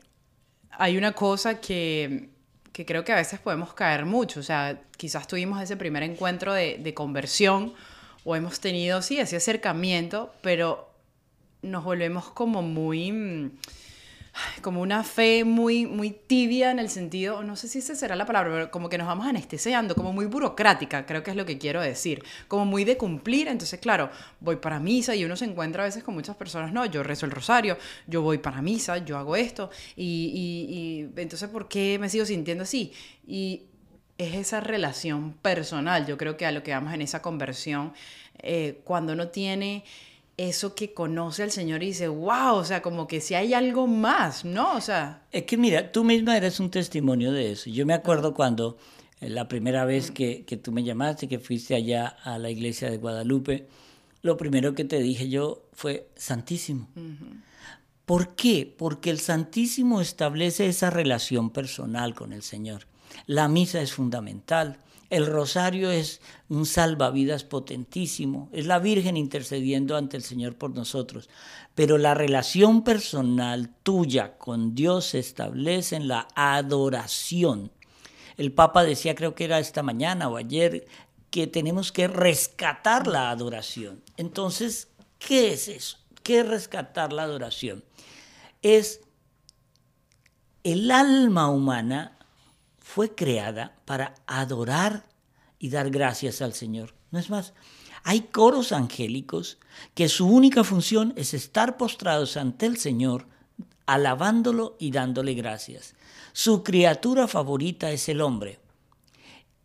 hay 0.70 0.96
una 0.96 1.12
cosa 1.12 1.60
que, 1.60 2.30
creo 2.72 3.04
que 3.04 3.12
a 3.12 3.16
veces 3.16 3.40
podemos 3.40 3.72
caer 3.72 4.04
mucho. 4.04 4.40
O 4.40 4.42
sea, 4.42 4.82
quizás 4.96 5.26
tuvimos 5.26 5.60
ese 5.62 5.76
primer 5.76 6.02
encuentro 6.02 6.52
de, 6.52 6.78
de 6.78 6.94
conversión 6.94 7.72
o 8.24 8.36
hemos 8.36 8.60
tenido, 8.60 9.00
sí, 9.02 9.18
ese 9.18 9.36
acercamiento, 9.36 10.32
pero 10.42 10.90
nos 11.62 11.84
volvemos 11.84 12.30
como 12.30 12.62
muy 12.62 13.52
como 14.62 14.80
una 14.80 15.04
fe 15.04 15.44
muy, 15.44 15.86
muy 15.86 16.10
tibia 16.10 16.70
en 16.70 16.78
el 16.78 16.88
sentido, 16.88 17.42
no 17.42 17.56
sé 17.56 17.68
si 17.68 17.78
esa 17.78 17.94
será 17.94 18.16
la 18.16 18.26
palabra, 18.26 18.50
pero 18.52 18.70
como 18.70 18.88
que 18.88 18.98
nos 18.98 19.06
vamos 19.06 19.26
anestesiando, 19.26 19.94
como 19.94 20.12
muy 20.12 20.26
burocrática, 20.26 21.04
creo 21.06 21.22
que 21.22 21.30
es 21.30 21.36
lo 21.36 21.44
que 21.44 21.58
quiero 21.58 21.80
decir, 21.80 22.24
como 22.48 22.64
muy 22.64 22.84
de 22.84 22.96
cumplir, 22.96 23.48
entonces 23.48 23.80
claro, 23.80 24.10
voy 24.40 24.56
para 24.56 24.80
misa 24.80 25.14
y 25.14 25.24
uno 25.24 25.36
se 25.36 25.44
encuentra 25.44 25.82
a 25.82 25.86
veces 25.86 26.02
con 26.02 26.14
muchas 26.14 26.36
personas, 26.36 26.72
no, 26.72 26.86
yo 26.86 27.02
rezo 27.02 27.26
el 27.26 27.32
rosario, 27.32 27.76
yo 28.06 28.22
voy 28.22 28.38
para 28.38 28.62
misa, 28.62 28.98
yo 28.98 29.18
hago 29.18 29.36
esto, 29.36 29.70
y, 29.96 31.08
y 31.14 31.20
entonces 31.20 31.48
¿por 31.48 31.68
qué 31.68 31.98
me 31.98 32.08
sigo 32.08 32.24
sintiendo 32.24 32.64
así? 32.64 32.92
Y 33.26 33.64
es 34.18 34.34
esa 34.34 34.60
relación 34.60 35.34
personal, 35.34 36.06
yo 36.06 36.16
creo 36.16 36.36
que 36.36 36.46
a 36.46 36.52
lo 36.52 36.62
que 36.62 36.72
vamos 36.72 36.92
en 36.94 37.02
esa 37.02 37.22
conversión, 37.22 37.92
eh, 38.38 38.80
cuando 38.84 39.12
uno 39.12 39.28
tiene 39.28 39.84
eso 40.36 40.74
que 40.74 40.94
conoce 40.94 41.42
al 41.42 41.50
Señor 41.50 41.82
y 41.82 41.88
dice, 41.88 42.08
wow, 42.08 42.54
o 42.54 42.64
sea, 42.64 42.82
como 42.82 43.06
que 43.06 43.20
si 43.20 43.34
hay 43.34 43.54
algo 43.54 43.86
más, 43.86 44.44
¿no? 44.44 44.74
O 44.74 44.80
sea... 44.80 45.22
Es 45.30 45.44
que 45.44 45.56
mira, 45.56 45.92
tú 45.92 46.04
misma 46.04 46.36
eres 46.36 46.58
un 46.60 46.70
testimonio 46.70 47.32
de 47.32 47.52
eso. 47.52 47.70
Yo 47.70 47.86
me 47.86 47.94
acuerdo 47.94 48.34
cuando 48.34 48.78
eh, 49.20 49.28
la 49.28 49.48
primera 49.48 49.84
vez 49.84 50.10
que, 50.10 50.44
que 50.44 50.56
tú 50.56 50.72
me 50.72 50.84
llamaste, 50.84 51.28
que 51.28 51.38
fuiste 51.38 51.74
allá 51.74 52.06
a 52.06 52.38
la 52.38 52.50
iglesia 52.50 52.90
de 52.90 52.96
Guadalupe, 52.96 53.68
lo 54.22 54.36
primero 54.36 54.74
que 54.74 54.84
te 54.84 55.00
dije 55.00 55.28
yo 55.28 55.64
fue 55.72 56.08
Santísimo. 56.14 56.88
¿Por 58.06 58.34
qué? 58.34 58.72
Porque 58.78 59.10
el 59.10 59.18
Santísimo 59.18 60.00
establece 60.00 60.66
esa 60.66 60.90
relación 60.90 61.50
personal 61.50 62.14
con 62.14 62.32
el 62.32 62.42
Señor. 62.42 62.86
La 63.26 63.48
misa 63.48 63.80
es 63.80 63.92
fundamental. 63.92 64.78
El 65.12 65.26
rosario 65.26 65.90
es 65.90 66.22
un 66.48 66.64
salvavidas 66.64 67.44
potentísimo, 67.44 68.48
es 68.50 68.64
la 68.64 68.78
Virgen 68.78 69.18
intercediendo 69.18 69.98
ante 69.98 70.16
el 70.16 70.22
Señor 70.22 70.56
por 70.56 70.74
nosotros. 70.74 71.28
Pero 71.74 71.98
la 71.98 72.14
relación 72.14 72.82
personal 72.82 73.68
tuya 73.82 74.38
con 74.38 74.74
Dios 74.74 75.08
se 75.08 75.18
establece 75.18 75.96
en 75.96 76.08
la 76.08 76.28
adoración. 76.34 77.70
El 78.38 78.52
Papa 78.52 78.84
decía, 78.84 79.14
creo 79.14 79.34
que 79.34 79.44
era 79.44 79.58
esta 79.58 79.82
mañana 79.82 80.30
o 80.30 80.38
ayer, 80.38 80.86
que 81.28 81.46
tenemos 81.46 81.92
que 81.92 82.08
rescatar 82.08 83.06
la 83.06 83.28
adoración. 83.28 84.02
Entonces, 84.16 84.88
¿qué 85.18 85.52
es 85.52 85.68
eso? 85.68 85.98
¿Qué 86.22 86.40
es 86.40 86.48
rescatar 86.48 87.12
la 87.12 87.24
adoración? 87.24 87.84
Es 88.62 89.02
el 90.64 90.90
alma 90.90 91.50
humana 91.50 92.16
fue 92.94 93.14
creada 93.14 93.74
para 93.86 94.16
adorar 94.26 95.06
y 95.58 95.70
dar 95.70 95.88
gracias 95.88 96.42
al 96.42 96.52
Señor. 96.52 96.94
No 97.10 97.18
es 97.18 97.30
más, 97.30 97.54
hay 98.04 98.20
coros 98.20 98.70
angélicos 98.70 99.56
que 99.94 100.10
su 100.10 100.26
única 100.26 100.62
función 100.62 101.14
es 101.16 101.32
estar 101.32 101.78
postrados 101.78 102.36
ante 102.36 102.66
el 102.66 102.76
Señor, 102.76 103.26
alabándolo 103.86 104.76
y 104.78 104.90
dándole 104.90 105.32
gracias. 105.32 105.94
Su 106.34 106.62
criatura 106.62 107.26
favorita 107.28 107.90
es 107.92 108.10
el 108.10 108.20
hombre. 108.20 108.60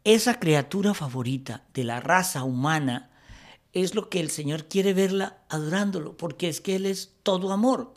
Esa 0.05 0.39
criatura 0.39 0.93
favorita 0.93 1.65
de 1.74 1.84
la 1.84 2.00
raza 2.00 2.46
humana 2.46 3.10
es 3.74 3.93
lo 3.93 4.07
que 4.07 4.22
el 4.22 4.29
Señor 4.29 4.69
quiere 4.69 4.93
verla 4.93 5.39
adorándolo, 5.50 6.15
porque 6.15 6.48
es 6.48 6.62
que 6.62 6.77
Él 6.77 6.86
es 6.86 7.12
todo 7.24 7.51
amor. 7.51 7.93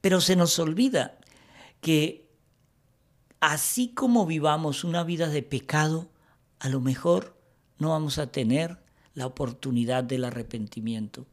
Pero 0.00 0.20
se 0.20 0.34
nos 0.34 0.58
olvida 0.58 1.18
que 1.80 2.19
así 3.40 3.88
como 3.88 4.26
vivamos 4.26 4.84
una 4.84 5.02
vida 5.02 5.28
de 5.28 5.42
pecado, 5.42 6.08
a 6.58 6.68
lo 6.68 6.80
mejor 6.80 7.36
no 7.78 7.90
vamos 7.90 8.18
a 8.18 8.30
tener 8.30 8.78
la 9.14 9.26
oportunidad 9.26 10.04
del 10.04 10.24
arrepentimiento. 10.24 11.26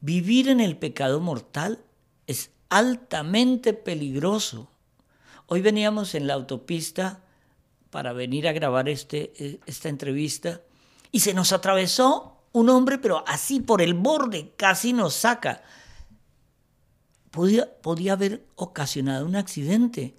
Vivir 0.00 0.48
en 0.48 0.60
el 0.60 0.78
pecado 0.78 1.20
mortal 1.20 1.84
es 2.26 2.50
altamente 2.68 3.74
peligroso. 3.74 4.70
Hoy 5.46 5.60
veníamos 5.60 6.14
en 6.14 6.26
la 6.26 6.34
autopista 6.34 7.22
para 7.90 8.12
venir 8.12 8.46
a 8.46 8.52
grabar 8.52 8.88
este, 8.88 9.32
eh, 9.36 9.60
esta 9.66 9.88
entrevista 9.88 10.60
y 11.10 11.20
se 11.20 11.34
nos 11.34 11.52
atravesó 11.52 12.36
un 12.52 12.68
hombre, 12.68 12.98
pero 12.98 13.24
así 13.26 13.60
por 13.60 13.82
el 13.82 13.94
borde, 13.94 14.52
casi 14.56 14.92
nos 14.92 15.14
saca. 15.14 15.62
Podía, 17.30 17.72
podía 17.80 18.12
haber 18.12 18.46
ocasionado 18.56 19.26
un 19.26 19.36
accidente. 19.36 20.14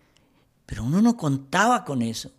Pero 0.71 0.85
uno 0.85 1.01
no 1.01 1.17
contaba 1.17 1.83
con 1.83 2.01
eso. 2.01 2.31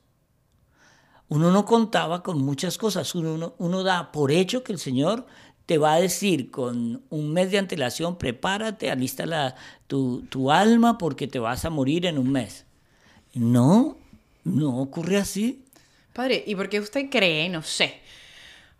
Uno 1.29 1.51
no 1.51 1.67
contaba 1.67 2.23
con 2.23 2.41
muchas 2.43 2.79
cosas. 2.79 3.15
Uno, 3.15 3.83
da 3.83 4.11
por 4.11 4.33
hecho 4.33 4.65
que 4.65 4.73
el 4.73 4.79
Señor 4.79 5.27
te 5.67 5.77
va 5.77 5.93
a 5.93 6.01
decir 6.01 6.51
con 6.51 7.03
un 7.11 7.31
mes 7.35 7.51
de 7.51 7.59
antelación, 7.59 8.17
prepárate, 8.17 8.91
alista 8.91 9.55
tu, 9.87 10.23
tu 10.31 10.51
alma 10.51 10.97
porque 10.97 11.29
te 11.29 11.41
vas 11.41 11.67
a 11.67 11.71
morir 11.71 12.07
en 12.07 12.17
un 12.17 12.33
mes. 12.33 12.65
No, 13.35 13.99
no 14.45 14.79
ocurre 14.79 15.19
así. 15.19 15.67
Padre, 16.15 16.43
¿y 16.47 16.55
por 16.55 16.71
qué 16.71 16.81
usted 16.81 17.11
cree, 17.11 17.51
no 17.51 17.62
sé, 17.62 18.01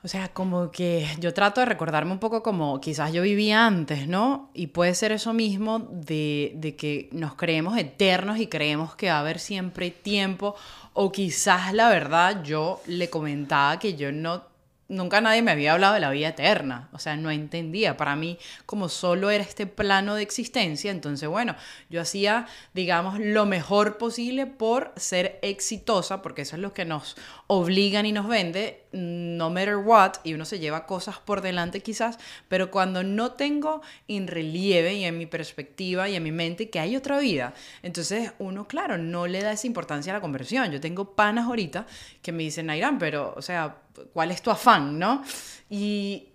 o 0.05 0.09
sea, 0.09 0.29
como 0.29 0.73
que 0.73 1.07
yo 1.21 1.33
trato 1.33 1.61
de 1.61 1.67
recordarme 1.67 2.11
un 2.11 2.19
poco 2.19 2.43
como 2.43 2.81
quizás 2.81 3.13
yo 3.13 3.23
vivía 3.23 3.67
antes, 3.67 4.09
¿no? 4.09 4.51
Y 4.53 4.69
puede 4.69 4.95
ser 4.95 5.13
eso 5.13 5.33
mismo 5.33 5.79
de, 5.79 6.53
de, 6.57 6.75
que 6.75 7.09
nos 7.13 7.37
creemos 7.37 7.79
eternos 7.79 8.39
y 8.39 8.49
creemos 8.49 8.97
que 8.97 9.09
va 9.09 9.17
a 9.17 9.21
haber 9.21 9.39
siempre 9.39 9.91
tiempo. 9.91 10.57
O 10.93 11.13
quizás 11.13 11.73
la 11.73 11.89
verdad 11.89 12.43
yo 12.43 12.83
le 12.87 13.11
comentaba 13.11 13.79
que 13.79 13.95
yo 13.95 14.11
no 14.11 14.53
nunca 14.93 15.21
nadie 15.21 15.43
me 15.43 15.51
había 15.51 15.73
hablado 15.73 15.95
de 15.95 16.01
la 16.01 16.11
vida 16.11 16.29
eterna, 16.29 16.89
o 16.93 16.99
sea, 16.99 17.17
no 17.17 17.31
entendía. 17.31 17.97
Para 17.97 18.15
mí, 18.15 18.39
como 18.67 18.89
solo 18.89 19.31
era 19.31 19.43
este 19.43 19.67
plano 19.67 20.15
de 20.15 20.23
existencia, 20.23 20.91
entonces, 20.91 21.29
bueno, 21.29 21.57
yo 21.89 22.01
hacía, 22.01 22.47
digamos, 22.75 23.19
lo 23.19 23.47
mejor 23.47 23.97
posible 23.99 24.47
por 24.47 24.93
ser 24.97 25.39
exitosa, 25.43 26.23
porque 26.23 26.43
eso 26.43 26.57
es 26.57 26.63
lo 26.63 26.73
que 26.75 26.85
nos 26.85 27.17
obligan 27.55 28.07
y 28.07 28.13
nos 28.13 28.27
vende, 28.27 28.85
no 28.93 29.51
matter 29.51 29.77
what, 29.77 30.15
y 30.25 30.33
uno 30.33 30.47
se 30.47 30.59
lleva 30.59 30.87
cosas 30.87 31.19
por 31.19 31.43
delante 31.43 31.83
quizás, 31.83 32.19
pero 32.49 32.71
cuando 32.71 33.03
no 33.03 33.33
tengo 33.33 33.83
en 34.09 34.27
relieve 34.27 34.95
y 34.95 35.05
en 35.05 35.19
mi 35.19 35.27
perspectiva 35.27 36.09
y 36.09 36.17
en 36.17 36.23
mi 36.23 36.33
mente 36.33 36.71
que 36.71 36.81
hay 36.81 36.97
otra 36.97 37.19
vida, 37.19 37.53
entonces 37.83 38.33
uno, 38.39 38.67
claro, 38.67 38.97
no 38.97 39.27
le 39.27 39.43
da 39.43 39.53
esa 39.53 39.67
importancia 39.67 40.15
a 40.15 40.17
la 40.17 40.23
conversión. 40.23 40.73
Yo 40.73 40.81
tengo 40.81 41.15
panas 41.15 41.47
ahorita 41.47 41.87
que 42.23 42.33
me 42.33 42.43
dicen, 42.43 42.67
Nairán, 42.67 42.99
pero, 42.99 43.35
o 43.37 43.43
sea, 43.43 43.77
¿cuál 44.15 44.31
es 44.31 44.41
tu 44.41 44.51
afán, 44.51 44.99
no? 44.99 45.23
Y, 45.69 46.29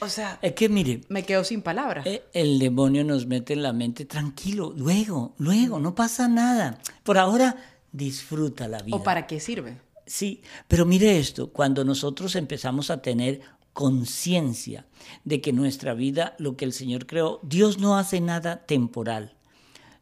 o 0.00 0.08
sea, 0.08 0.40
es 0.42 0.54
que 0.54 0.68
mire, 0.68 1.02
me 1.08 1.22
quedo 1.22 1.44
sin 1.44 1.62
palabras. 1.62 2.04
Eh, 2.06 2.24
el 2.32 2.58
demonio 2.58 3.04
nos 3.04 3.26
mete 3.26 3.52
en 3.52 3.62
la 3.62 3.72
mente, 3.72 4.04
tranquilo, 4.04 4.72
luego, 4.76 5.36
luego, 5.38 5.78
no 5.78 5.94
pasa 5.94 6.26
nada. 6.26 6.80
Por 7.04 7.18
ahora, 7.18 7.54
disfruta 7.92 8.66
la 8.66 8.82
vida. 8.82 8.96
¿O 8.96 9.04
para 9.04 9.28
qué 9.28 9.38
sirve? 9.38 9.87
Sí, 10.08 10.42
pero 10.66 10.86
mire 10.86 11.18
esto, 11.18 11.52
cuando 11.52 11.84
nosotros 11.84 12.34
empezamos 12.34 12.90
a 12.90 13.02
tener 13.02 13.42
conciencia 13.74 14.86
de 15.24 15.42
que 15.42 15.52
nuestra 15.52 15.92
vida, 15.92 16.34
lo 16.38 16.56
que 16.56 16.64
el 16.64 16.72
Señor 16.72 17.06
creó, 17.06 17.40
Dios 17.42 17.78
no 17.78 17.98
hace 17.98 18.20
nada 18.20 18.64
temporal. 18.64 19.36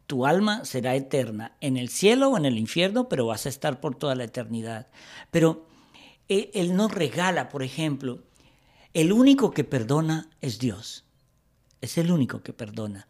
Tu 0.07 0.25
alma 0.25 0.63
será 0.63 0.95
eterna 0.95 1.57
en 1.59 1.75
el 1.75 1.89
cielo 1.89 2.29
o 2.29 2.37
en 2.37 2.45
el 2.45 2.57
infierno, 2.57 3.09
pero 3.09 3.25
vas 3.25 3.45
a 3.45 3.49
estar 3.49 3.81
por 3.81 3.95
toda 3.95 4.15
la 4.15 4.23
eternidad. 4.23 4.87
Pero 5.29 5.67
eh, 6.29 6.51
Él 6.53 6.75
nos 6.77 6.93
regala, 6.93 7.49
por 7.49 7.61
ejemplo, 7.61 8.23
el 8.93 9.11
único 9.11 9.51
que 9.51 9.65
perdona 9.65 10.29
es 10.39 10.57
Dios. 10.57 11.03
Es 11.81 11.97
el 11.97 12.11
único 12.11 12.41
que 12.41 12.53
perdona. 12.53 13.09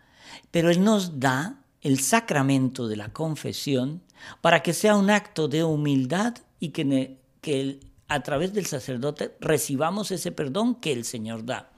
Pero 0.50 0.72
Él 0.72 0.84
nos 0.84 1.20
da 1.20 1.64
el 1.82 2.00
sacramento 2.00 2.88
de 2.88 2.96
la 2.96 3.14
confesión 3.14 4.02
para 4.42 4.64
que 4.64 4.74
sea 4.74 4.96
un 4.96 5.12
acto 5.12 5.48
de 5.48 5.64
humildad 5.64 6.34
y 6.60 6.70
que, 6.70 7.18
que 7.42 7.80
a 8.08 8.22
través 8.22 8.54
del 8.54 8.66
sacerdote 8.66 9.36
recibamos 9.40 10.12
ese 10.12 10.32
perdón 10.32 10.76
que 10.76 10.94
el 10.94 11.06
Señor 11.06 11.46
da. 11.46 11.72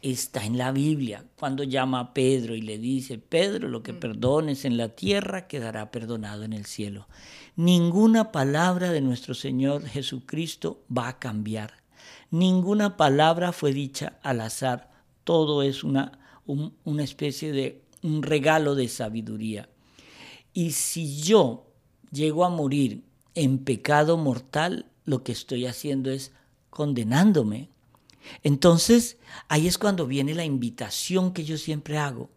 Está 0.00 0.44
en 0.44 0.58
la 0.58 0.72
Biblia, 0.72 1.24
cuando 1.38 1.62
llama 1.62 2.00
a 2.00 2.14
Pedro 2.14 2.56
y 2.56 2.62
le 2.62 2.78
dice, 2.78 3.18
Pedro, 3.18 3.68
lo 3.68 3.84
que 3.84 3.92
mm. 3.92 4.00
perdones 4.00 4.64
en 4.64 4.76
la 4.76 4.88
tierra 4.88 5.46
quedará 5.46 5.92
perdonado 5.92 6.42
en 6.42 6.52
el 6.52 6.66
cielo. 6.66 7.06
Ninguna 7.54 8.32
palabra 8.32 8.90
de 8.90 9.00
nuestro 9.00 9.34
Señor 9.34 9.86
Jesucristo 9.86 10.82
va 10.96 11.08
a 11.08 11.18
cambiar. 11.20 11.82
Ninguna 12.30 12.96
palabra 12.96 13.52
fue 13.52 13.72
dicha 13.72 14.18
al 14.22 14.40
azar. 14.40 14.90
Todo 15.22 15.62
es 15.62 15.84
una, 15.84 16.18
una 16.46 17.04
especie 17.04 17.52
de 17.52 17.82
un 18.02 18.22
regalo 18.22 18.74
de 18.74 18.88
sabiduría. 18.88 19.68
Y 20.52 20.72
si 20.72 21.20
yo 21.20 21.66
llego 22.10 22.44
a 22.44 22.48
morir 22.48 23.04
en 23.34 23.58
pecado 23.58 24.16
mortal, 24.16 24.86
lo 25.04 25.22
que 25.22 25.32
estoy 25.32 25.66
haciendo 25.66 26.10
es 26.10 26.32
condenándome. 26.70 27.68
Entonces, 28.42 29.18
ahí 29.48 29.66
es 29.66 29.78
cuando 29.78 30.06
viene 30.06 30.34
la 30.34 30.44
invitación 30.44 31.32
que 31.32 31.44
yo 31.44 31.58
siempre 31.58 31.98
hago. 31.98 32.30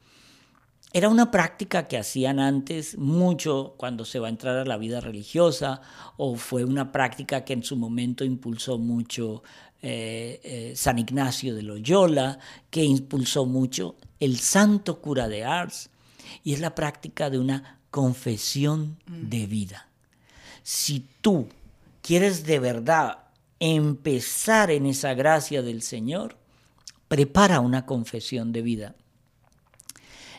Era 0.94 1.10
una 1.10 1.30
práctica 1.30 1.90
que 1.90 1.98
hacían 1.98 2.40
antes 2.40 2.98
mucho 2.98 3.76
cuando 3.78 4.06
se 4.06 4.20
va 4.20 4.28
a 4.28 4.30
entrar 4.30 4.58
a 4.58 4.66
la 4.66 4.78
vida 4.78 5.02
religiosa 5.02 5.82
o 6.16 6.38
fue 6.38 6.64
una 6.64 6.94
práctica 6.94 7.44
que 7.44 7.52
en 7.52 7.64
su 7.64 7.76
momento 7.76 8.24
impulsó 8.24 8.78
mucho 8.78 9.44
eh, 9.82 10.40
eh, 10.44 10.74
San 10.76 10.98
Ignacio 10.98 11.54
de 11.54 11.64
Loyola, 11.64 12.40
que 12.70 12.84
impulsó 12.84 13.46
mucho 13.46 13.98
el 14.22 14.40
santo 14.40 15.02
cura 15.02 15.28
de 15.28 15.44
Ars, 15.44 15.90
y 16.44 16.54
es 16.54 16.62
la 16.62 16.74
práctica 16.74 17.30
de 17.30 17.40
una 17.40 17.82
confesión 17.92 18.98
de 19.06 19.48
vida. 19.48 19.90
Si 20.66 21.06
tú 21.22 21.48
quieres 22.02 22.44
de 22.44 22.58
verdad 22.58 23.20
empezar 23.60 24.72
en 24.72 24.88
esa 24.88 25.14
gracia 25.14 25.62
del 25.62 25.84
Señor, 25.84 26.38
prepara 27.08 27.60
una 27.60 27.86
confesión 27.86 28.52
de 28.52 28.64
vida. 28.64 28.96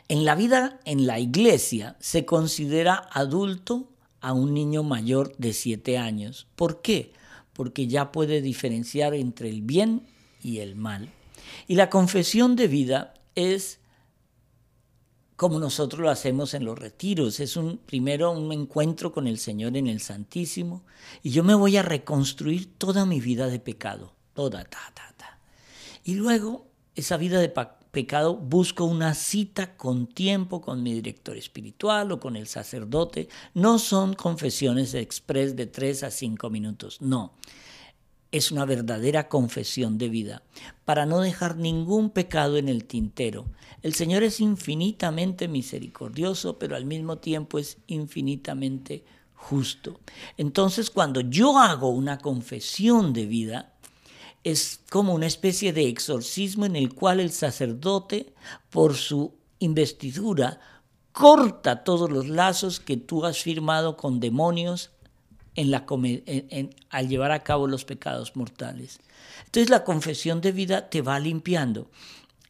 En 0.09 0.25
la 0.25 0.35
vida 0.35 0.80
en 0.85 1.06
la 1.06 1.21
iglesia 1.21 1.95
se 2.00 2.25
considera 2.25 3.09
adulto 3.12 3.88
a 4.21 4.33
un 4.33 4.52
niño 4.52 4.83
mayor 4.83 5.33
de 5.37 5.52
siete 5.52 5.97
años. 5.97 6.49
¿Por 6.56 6.83
qué? 6.83 7.12
Porque 7.52 7.87
ya 7.87 8.11
puede 8.11 8.42
diferenciar 8.42 9.14
entre 9.14 9.49
el 9.49 9.62
bien 9.62 10.09
y 10.42 10.59
el 10.59 10.75
mal. 10.75 11.09
Y 11.68 11.76
la 11.76 11.88
confesión 11.88 12.56
de 12.56 12.66
vida 12.66 13.14
es 13.37 13.78
como 15.36 15.58
nosotros 15.58 16.00
lo 16.00 16.10
hacemos 16.10 16.54
en 16.54 16.64
los 16.64 16.78
retiros. 16.78 17.40
Es 17.40 17.56
un 17.56 17.78
primero 17.78 18.32
un 18.32 18.52
encuentro 18.52 19.12
con 19.12 19.26
el 19.26 19.38
Señor 19.38 19.76
en 19.76 19.86
el 19.86 20.00
Santísimo 20.00 20.84
y 21.22 21.30
yo 21.30 21.44
me 21.44 21.54
voy 21.54 21.76
a 21.76 21.82
reconstruir 21.82 22.76
toda 22.78 23.06
mi 23.06 23.20
vida 23.20 23.46
de 23.48 23.60
pecado, 23.60 24.14
toda 24.34 24.64
ta 24.64 24.80
ta 24.94 25.14
ta. 25.16 25.38
Y 26.04 26.14
luego 26.14 26.66
esa 26.94 27.16
vida 27.16 27.40
de 27.40 27.52
pecado 27.90 28.36
busco 28.36 28.84
una 28.84 29.14
cita 29.14 29.76
con 29.76 30.06
tiempo 30.06 30.60
con 30.60 30.82
mi 30.82 30.94
director 30.94 31.36
espiritual 31.36 32.12
o 32.12 32.20
con 32.20 32.36
el 32.36 32.46
sacerdote. 32.46 33.28
No 33.54 33.78
son 33.78 34.14
confesiones 34.14 34.94
express 34.94 35.54
de 35.54 35.66
tres 35.66 36.02
a 36.02 36.10
cinco 36.10 36.48
minutos, 36.50 37.00
no 37.00 37.34
es 38.36 38.52
una 38.52 38.64
verdadera 38.64 39.28
confesión 39.28 39.98
de 39.98 40.08
vida, 40.08 40.42
para 40.84 41.06
no 41.06 41.20
dejar 41.20 41.56
ningún 41.56 42.10
pecado 42.10 42.56
en 42.56 42.68
el 42.68 42.84
tintero. 42.84 43.46
El 43.82 43.94
Señor 43.94 44.22
es 44.22 44.40
infinitamente 44.40 45.48
misericordioso, 45.48 46.58
pero 46.58 46.76
al 46.76 46.84
mismo 46.84 47.18
tiempo 47.18 47.58
es 47.58 47.78
infinitamente 47.86 49.04
justo. 49.34 50.00
Entonces, 50.36 50.90
cuando 50.90 51.20
yo 51.20 51.58
hago 51.58 51.90
una 51.90 52.18
confesión 52.18 53.12
de 53.12 53.26
vida, 53.26 53.72
es 54.44 54.80
como 54.90 55.14
una 55.14 55.26
especie 55.26 55.72
de 55.72 55.88
exorcismo 55.88 56.66
en 56.66 56.76
el 56.76 56.94
cual 56.94 57.20
el 57.20 57.32
sacerdote, 57.32 58.32
por 58.70 58.94
su 58.94 59.34
investidura, 59.58 60.60
corta 61.12 61.82
todos 61.82 62.10
los 62.10 62.28
lazos 62.28 62.78
que 62.78 62.96
tú 62.96 63.24
has 63.24 63.38
firmado 63.38 63.96
con 63.96 64.20
demonios 64.20 64.90
en 65.56 65.70
la, 65.70 65.84
al 66.90 67.08
llevar 67.08 67.32
a 67.32 67.42
cabo 67.42 67.66
los 67.66 67.84
pecados 67.84 68.36
mortales. 68.36 69.00
Entonces 69.46 69.70
la 69.70 69.84
confesión 69.84 70.40
de 70.40 70.52
vida 70.52 70.88
te 70.88 71.02
va 71.02 71.18
limpiando. 71.18 71.90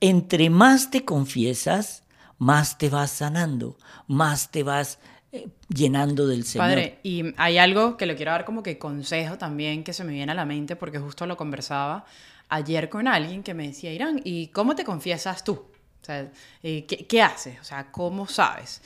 Entre 0.00 0.50
más 0.50 0.90
te 0.90 1.04
confiesas, 1.04 2.02
más 2.38 2.78
te 2.78 2.90
vas 2.90 3.10
sanando, 3.10 3.78
más 4.06 4.50
te 4.50 4.62
vas 4.62 4.98
eh, 5.32 5.48
llenando 5.68 6.26
del 6.26 6.44
Señor. 6.44 6.68
Padre, 6.68 6.98
y 7.02 7.32
hay 7.36 7.58
algo 7.58 7.96
que 7.96 8.06
le 8.06 8.16
quiero 8.16 8.32
dar 8.32 8.44
como 8.44 8.62
que 8.62 8.78
consejo 8.78 9.38
también 9.38 9.84
que 9.84 9.92
se 9.92 10.04
me 10.04 10.12
viene 10.12 10.32
a 10.32 10.34
la 10.34 10.44
mente 10.44 10.76
porque 10.76 10.98
justo 10.98 11.26
lo 11.26 11.36
conversaba 11.36 12.04
ayer 12.48 12.88
con 12.88 13.08
alguien 13.08 13.42
que 13.42 13.54
me 13.54 13.68
decía, 13.68 13.92
Irán, 13.92 14.20
¿y 14.24 14.48
cómo 14.48 14.74
te 14.76 14.84
confiesas 14.84 15.42
tú? 15.44 15.52
O 15.52 16.04
sea, 16.06 16.30
eh, 16.62 16.86
¿qué, 16.86 17.06
¿qué, 17.06 17.22
haces? 17.22 17.58
O 17.60 17.64
sea, 17.64 17.90
¿cómo 17.90 18.28
sabes? 18.28 18.82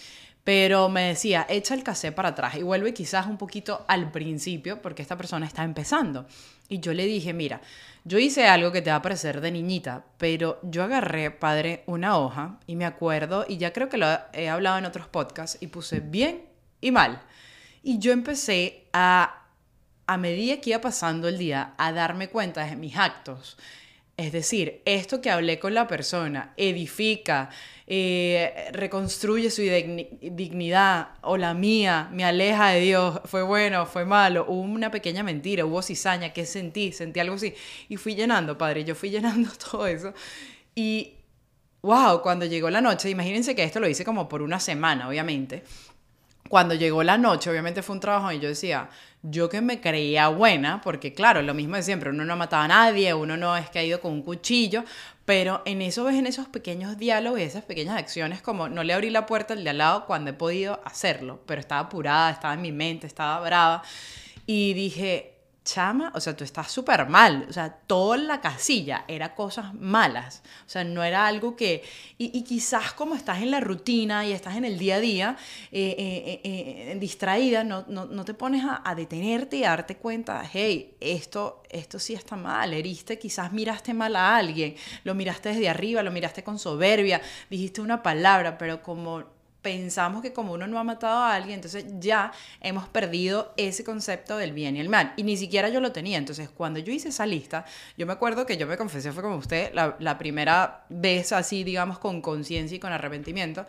Pero 0.51 0.89
me 0.89 1.03
decía, 1.03 1.47
echa 1.49 1.75
el 1.75 1.85
cassette 1.85 2.13
para 2.13 2.31
atrás 2.31 2.57
y 2.57 2.65
vuelve 2.65 2.93
quizás 2.93 3.29
un 3.29 3.39
poquito 3.39 3.85
al 3.87 4.11
principio 4.11 4.83
porque 4.83 5.01
esta 5.01 5.17
persona 5.17 5.47
está 5.47 5.63
empezando. 5.63 6.27
Y 6.69 6.81
yo 6.81 6.93
le 6.93 7.07
dije, 7.07 7.33
mira, 7.33 7.61
yo 8.03 8.19
hice 8.19 8.49
algo 8.49 8.73
que 8.73 8.83
te 8.83 8.91
va 8.91 8.97
a 8.97 9.03
parecer 9.03 9.41
de 9.41 9.53
niñita, 9.53 10.05
pero 10.19 10.59
yo 10.65 10.83
agarré, 10.83 11.31
padre, 11.31 11.85
una 11.87 12.19
hoja 12.19 12.59
y 12.67 12.75
me 12.75 12.85
acuerdo, 12.85 13.45
y 13.47 13.59
ya 13.59 13.73
creo 13.73 13.89
que 13.89 13.97
lo 13.97 14.09
he 14.33 14.49
hablado 14.49 14.79
en 14.79 14.87
otros 14.87 15.07
podcasts, 15.07 15.57
y 15.61 15.69
puse 15.69 16.01
bien 16.01 16.47
y 16.81 16.91
mal. 16.91 17.23
Y 17.85 18.01
yo 18.01 18.11
empecé 18.11 18.89
a, 18.93 19.45
a 20.09 20.17
medida 20.17 20.61
que 20.61 20.71
iba 20.71 20.81
pasando 20.81 21.29
el 21.29 21.39
día, 21.39 21.75
a 21.79 21.93
darme 21.93 22.29
cuenta 22.29 22.65
de 22.65 22.75
mis 22.75 22.97
actos. 22.97 23.57
Es 24.21 24.33
decir, 24.33 24.83
esto 24.85 25.23
que 25.23 25.31
hablé 25.31 25.59
con 25.59 25.73
la 25.73 25.89
persona 25.89 26.53
edifica, 26.59 27.49
eh, 27.87 28.69
reconstruye 28.71 29.51
su 29.51 29.63
dignidad 29.63 31.13
o 31.23 31.39
la 31.39 31.55
mía, 31.55 32.07
me 32.13 32.27
aleja 32.27 32.69
de 32.69 32.81
Dios, 32.81 33.19
fue 33.25 33.43
bueno, 33.43 33.87
fue 33.87 34.05
malo, 34.05 34.45
hubo 34.47 34.61
una 34.61 34.91
pequeña 34.91 35.23
mentira, 35.23 35.65
hubo 35.65 35.81
cizaña, 35.81 36.35
¿qué 36.35 36.45
sentí? 36.45 36.93
Sentí 36.93 37.19
algo 37.19 37.37
así. 37.37 37.55
Y 37.89 37.97
fui 37.97 38.15
llenando, 38.15 38.59
padre, 38.59 38.85
yo 38.85 38.95
fui 38.95 39.09
llenando 39.09 39.49
todo 39.71 39.87
eso. 39.87 40.13
Y, 40.75 41.15
wow, 41.81 42.21
cuando 42.21 42.45
llegó 42.45 42.69
la 42.69 42.83
noche, 42.83 43.09
imagínense 43.09 43.55
que 43.55 43.65
esto 43.65 43.81
lo 43.81 43.89
hice 43.89 44.05
como 44.05 44.29
por 44.29 44.43
una 44.43 44.61
semana, 44.61 45.09
obviamente. 45.09 45.65
Cuando 46.51 46.75
llegó 46.75 47.03
la 47.03 47.17
noche, 47.17 47.49
obviamente 47.49 47.81
fue 47.81 47.95
un 47.95 48.01
trabajo 48.01 48.31
y 48.33 48.39
yo 48.39 48.51
decía, 48.51 48.91
yo 49.23 49.49
que 49.49 49.61
me 49.61 49.81
creía 49.81 50.29
buena, 50.29 50.81
porque 50.81 51.13
claro, 51.13 51.43
lo 51.43 51.55
mismo 51.55 51.77
de 51.77 51.83
siempre, 51.83 52.11
uno 52.11 52.25
no 52.25 52.33
ha 52.33 52.37
matado 52.37 52.63
a 52.63 52.69
nadie, 52.69 53.13
uno 53.13 53.37
no 53.37 53.57
es 53.57 53.69
que 53.69 53.79
ha 53.79 53.85
ido 53.85 54.01
con 54.01 54.13
un 54.13 54.23
cuchillo, 54.23 54.85
pero 55.25 55.63
en 55.67 55.83
eso 55.83 56.05
ves 56.05 56.17
en 56.17 56.27
esos 56.27 56.49
pequeños 56.49 56.97
diálogos 56.97 57.41
y 57.41 57.43
esas 57.43 57.65
pequeñas 57.65 57.99
acciones 57.99 58.43
como 58.43 58.69
no 58.69 58.83
le 58.83 58.95
abrí 58.95 59.11
la 59.11 59.27
puerta 59.27 59.55
al 59.55 59.63
de 59.63 59.71
al 59.71 59.79
lado 59.79 60.07
cuando 60.07 60.31
he 60.31 60.35
podido 60.35 60.81
hacerlo, 60.85 61.41
pero 61.47 61.61
estaba 61.61 61.83
apurada, 61.83 62.31
estaba 62.31 62.55
en 62.55 62.63
mi 62.63 62.73
mente, 62.73 63.07
estaba 63.07 63.41
brava 63.41 63.83
y 64.47 64.73
dije, 64.75 65.40
chama, 65.65 66.11
o 66.15 66.21
sea, 66.21 66.35
tú 66.35 66.43
estás 66.43 66.71
súper 66.71 67.07
mal, 67.09 67.47
o 67.49 67.53
sea, 67.53 67.71
toda 67.71 68.17
la 68.17 68.41
casilla 68.41 69.05
era 69.09 69.35
cosas 69.35 69.75
malas, 69.75 70.43
o 70.67 70.69
sea, 70.69 70.85
no 70.85 71.05
era 71.05 71.27
algo 71.27 71.55
que, 71.55 71.83
y, 72.17 72.43
quizás 72.43 72.93
como 72.95 73.15
estás 73.15 73.43
en 73.43 73.51
la 73.51 73.61
rutina 73.61 74.27
y 74.27 74.33
estás 74.33 74.57
en 74.57 74.65
el 74.65 74.79
día 74.79 74.97
a 74.97 75.01
día, 75.01 75.37
eh, 75.71 75.95
eh, 75.99 76.41
eh, 76.45 76.97
distraída, 76.99 77.63
no, 77.63 77.85
no, 77.89 78.07
no, 78.07 78.25
te 78.25 78.35
pones 78.35 78.65
a, 78.65 78.95
detenerte 78.95 79.59
y 79.59 79.65
a 79.65 79.71
darte 79.71 79.97
cuenta, 79.97 80.43
hey, 80.51 80.97
esto, 81.01 81.63
esto 81.69 81.99
sí 81.99 82.15
está 82.15 82.37
mal, 82.37 82.73
heriste, 82.73 83.19
quizás 83.19 83.53
miraste 83.53 83.93
mal 83.93 84.17
a 84.17 84.37
alguien, 84.37 84.75
lo 85.05 85.15
miraste 85.15 85.51
desde 85.51 85.69
arriba, 85.69 86.03
lo 86.03 86.11
miraste 86.11 86.43
con 86.43 86.59
soberbia, 86.59 87.21
dijiste 87.51 87.81
una 87.81 88.03
palabra, 88.03 88.57
pero 88.57 88.83
como 88.83 89.40
pensamos 89.63 90.23
que 90.23 90.33
como 90.33 90.53
uno 90.53 90.67
no 90.67 90.79
ha 90.79 90.85
matado 90.85 91.19
a 91.19 91.35
alguien, 91.35 91.57
entonces 91.57 91.85
ya 91.99 92.33
hemos 92.61 92.89
perdido 92.89 93.53
ese 93.57 93.85
concepto 93.85 94.37
del 94.37 94.53
bien 94.53 94.77
y 94.77 94.81
el 94.81 94.89
mal. 94.89 95.13
Y 95.17 95.23
ni 95.23 95.37
siquiera 95.37 95.69
yo 95.69 95.81
lo 95.81 95.93
tenía. 95.93 96.19
Entonces, 96.19 96.49
cuando 96.49 96.81
yo 96.81 96.93
hice 96.93 97.09
esa 97.09 97.27
lista, 97.27 97.65
yo 97.97 98.07
me 98.07 98.13
acuerdo 98.13 98.47
que 98.47 98.57
yo 98.57 98.67
me 98.67 98.77
confesé, 98.77 99.13
fue 99.13 99.23
como 99.23 99.37
usted, 99.37 99.73
la, 99.75 100.19
primera 100.19 100.85
vez 100.89 101.33
así, 101.33 101.65
digamos, 101.65 101.99
con 101.99 102.21
conciencia 102.21 102.77
y 102.77 102.81
con 102.81 102.93
arrepentimiento. 102.93 103.67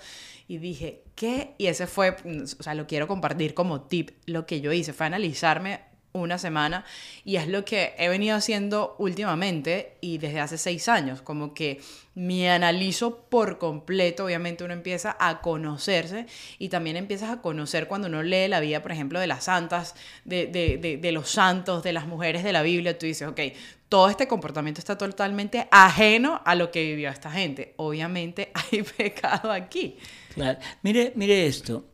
Y 0.47 0.57
dije, 0.57 1.03
¿qué? 1.15 1.55
Y 1.57 1.67
ese 1.67 1.87
fue, 1.87 2.15
o 2.59 2.63
sea, 2.63 2.73
lo 2.73 2.87
quiero 2.87 3.07
compartir 3.07 3.53
como 3.53 3.81
tip. 3.81 4.11
Lo 4.25 4.45
que 4.45 4.61
yo 4.61 4.73
hice 4.73 4.93
fue 4.93 5.05
analizarme 5.05 5.90
una 6.13 6.37
semana 6.37 6.85
y 7.23 7.37
es 7.37 7.47
lo 7.47 7.63
que 7.63 7.93
he 7.97 8.09
venido 8.09 8.35
haciendo 8.35 8.95
últimamente 8.99 9.97
y 10.01 10.17
desde 10.17 10.39
hace 10.39 10.57
seis 10.57 10.87
años, 10.89 11.21
como 11.21 11.53
que 11.53 11.79
me 12.13 12.49
analizo 12.51 13.23
por 13.29 13.57
completo, 13.57 14.25
obviamente 14.25 14.63
uno 14.63 14.73
empieza 14.73 15.15
a 15.19 15.39
conocerse 15.41 16.25
y 16.59 16.69
también 16.69 16.97
empiezas 16.97 17.29
a 17.29 17.41
conocer 17.41 17.87
cuando 17.87 18.07
uno 18.09 18.21
lee 18.21 18.47
la 18.49 18.59
vida, 18.59 18.81
por 18.81 18.91
ejemplo, 18.91 19.19
de 19.19 19.27
las 19.27 19.45
santas, 19.45 19.95
de, 20.25 20.47
de, 20.47 20.97
de, 20.97 21.11
los 21.11 21.29
santos, 21.29 21.83
de 21.83 21.93
las 21.93 22.07
mujeres 22.07 22.43
de 22.43 22.51
la 22.51 22.63
Biblia, 22.63 22.97
tú 22.97 23.05
dices, 23.05 23.27
ok, 23.27 23.39
todo 23.87 24.09
este 24.09 24.27
comportamiento 24.27 24.79
está 24.79 24.97
totalmente 24.97 25.67
ajeno 25.71 26.41
a 26.45 26.55
lo 26.55 26.71
que 26.71 26.81
vivió 26.81 27.09
esta 27.09 27.31
gente. 27.31 27.73
Obviamente 27.77 28.51
hay 28.71 28.83
pecado 28.83 29.51
aquí. 29.51 29.97
Claro. 30.33 30.59
Mire, 30.81 31.13
mire 31.15 31.45
esto, 31.45 31.85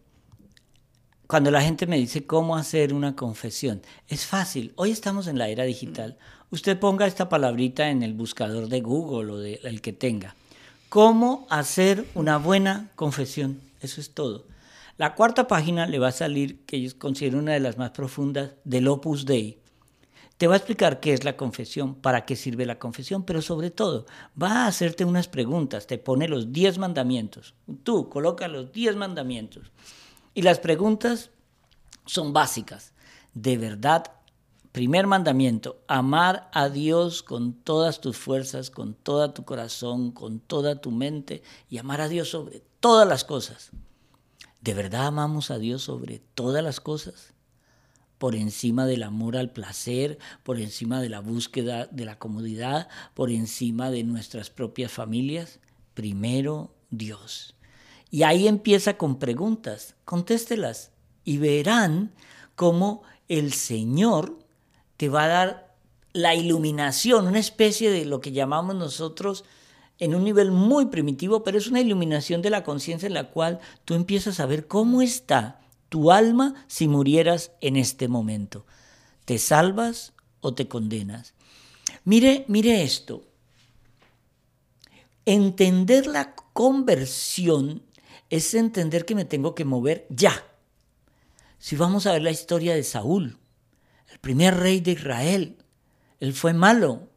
cuando 1.28 1.52
la 1.52 1.62
gente 1.62 1.88
me 1.88 1.98
dice 1.98 2.26
cómo 2.26 2.56
hacer 2.56 2.94
una 2.94 3.16
confesión, 3.16 3.82
es 4.08 4.26
fácil. 4.26 4.72
Hoy 4.78 4.92
estamos 4.92 5.28
en 5.28 5.38
la 5.38 5.50
era 5.50 5.66
digital. 5.66 6.18
Usted 6.52 6.80
ponga 6.80 7.06
esta 7.06 7.28
palabrita 7.28 7.90
en 7.90 8.02
el 8.02 8.14
buscador 8.14 8.70
de 8.70 8.80
Google 8.80 9.34
o 9.34 9.38
de, 9.38 9.60
el 9.64 9.82
que 9.82 9.92
tenga. 9.92 10.36
¿Cómo 10.88 11.46
hacer 11.50 12.06
una 12.16 12.38
buena 12.38 12.92
confesión? 12.96 13.60
Eso 13.82 14.00
es 14.00 14.12
todo. 14.12 14.46
La 14.98 15.16
cuarta 15.16 15.48
página 15.48 15.86
le 15.86 16.00
va 16.00 16.08
a 16.08 16.14
salir, 16.14 16.64
que 16.66 16.82
yo 16.82 16.98
considero 16.98 17.40
una 17.40 17.52
de 17.52 17.60
las 17.60 17.78
más 17.78 17.92
profundas, 17.92 18.52
del 18.64 18.88
Opus 18.88 19.26
Dei. 19.26 19.60
Te 20.38 20.48
va 20.48 20.54
a 20.54 20.58
explicar 20.58 21.02
qué 21.02 21.12
es 21.12 21.26
la 21.26 21.36
confesión, 21.36 21.96
para 21.96 22.24
qué 22.24 22.38
sirve 22.38 22.66
la 22.66 22.80
confesión, 22.80 23.24
pero 23.24 23.42
sobre 23.42 23.70
todo 23.70 24.06
va 24.42 24.64
a 24.64 24.68
hacerte 24.68 25.04
unas 25.04 25.28
preguntas, 25.28 25.88
te 25.88 25.98
pone 25.98 26.30
los 26.30 26.54
diez 26.54 26.78
mandamientos. 26.78 27.54
Tú 27.84 28.08
coloca 28.08 28.48
los 28.48 28.72
diez 28.72 28.96
mandamientos 28.96 29.72
y 30.38 30.44
las 30.44 30.60
preguntas 30.60 31.32
son 32.06 32.32
básicas. 32.32 32.94
De 33.34 33.58
verdad, 33.58 34.04
primer 34.72 35.08
mandamiento, 35.08 35.82
amar 35.88 36.48
a 36.54 36.70
Dios 36.70 37.24
con 37.24 37.54
todas 37.54 38.02
tus 38.02 38.18
fuerzas, 38.18 38.70
con 38.70 38.94
todo 38.94 39.34
tu 39.34 39.46
corazón, 39.46 40.12
con 40.12 40.40
toda 40.40 40.80
tu 40.80 40.92
mente 40.92 41.42
y 41.72 41.80
amar 41.80 42.02
a 42.02 42.08
Dios 42.08 42.30
sobre 42.30 42.62
todas 42.80 43.08
las 43.08 43.24
cosas. 43.24 43.72
¿De 44.62 44.76
verdad 44.76 45.08
amamos 45.08 45.50
a 45.50 45.58
Dios 45.58 45.82
sobre 45.82 46.20
todas 46.36 46.64
las 46.64 46.80
cosas? 46.80 47.34
Por 48.20 48.36
encima 48.36 48.86
del 48.86 49.02
amor 49.02 49.38
al 49.38 49.50
placer, 49.50 50.20
por 50.44 50.60
encima 50.60 51.02
de 51.02 51.10
la 51.10 51.20
búsqueda 51.20 51.88
de 51.88 52.06
la 52.06 52.20
comodidad, 52.20 52.90
por 53.16 53.32
encima 53.32 53.90
de 53.90 54.04
nuestras 54.04 54.52
propias 54.52 54.92
familias. 54.92 55.60
Primero 55.96 56.76
Dios. 56.92 57.57
Y 58.10 58.24
ahí 58.24 58.48
empieza 58.48 58.98
con 58.98 59.20
preguntas, 59.20 59.96
contéstelas 60.06 60.92
y 61.24 61.38
verán 61.38 62.14
cómo 62.56 63.04
el 63.28 63.54
Señor 63.54 64.40
te 64.96 65.10
va 65.10 65.26
a 65.26 65.28
dar 65.28 65.76
la 66.14 66.34
iluminación, 66.34 67.28
una 67.28 67.40
especie 67.40 67.92
de 67.92 68.06
lo 68.06 68.22
que 68.22 68.32
llamamos 68.32 68.76
nosotros 68.76 69.44
en 70.00 70.16
un 70.16 70.24
nivel 70.24 70.52
muy 70.52 70.88
primitivo, 70.88 71.44
pero 71.44 71.58
es 71.58 71.68
una 71.68 71.82
iluminación 71.82 72.42
de 72.42 72.50
la 72.50 72.64
conciencia 72.64 73.08
en 73.08 73.14
la 73.14 73.30
cual 73.30 73.60
tú 73.86 73.94
empiezas 73.94 74.40
a 74.40 74.46
ver 74.46 74.68
cómo 74.68 75.02
está 75.02 75.60
tu 75.90 76.12
alma 76.12 76.66
si 76.68 76.88
murieras 76.88 77.52
en 77.62 77.76
este 77.76 78.08
momento. 78.08 78.66
¿Te 79.26 79.38
salvas 79.38 80.14
o 80.42 80.54
te 80.54 80.68
condenas? 80.68 81.34
Mire, 82.04 82.46
mire 82.48 82.84
esto. 82.84 83.24
Entender 85.26 86.08
la 86.08 86.36
conversión 86.54 87.84
es 88.30 88.54
entender 88.54 89.06
que 89.06 89.16
me 89.16 89.26
tengo 89.26 89.56
que 89.56 89.66
mover 89.66 90.06
ya. 90.10 90.44
Si 91.60 91.76
vamos 91.76 92.06
a 92.06 92.14
ver 92.14 92.22
la 92.22 92.32
historia 92.32 92.76
de 92.76 92.84
Saúl, 92.84 93.38
el 94.12 94.20
primer 94.20 94.56
rey 94.56 94.80
de 94.80 94.92
Israel, 94.92 95.58
él 96.20 96.34
fue 96.34 96.54
malo 96.54 97.10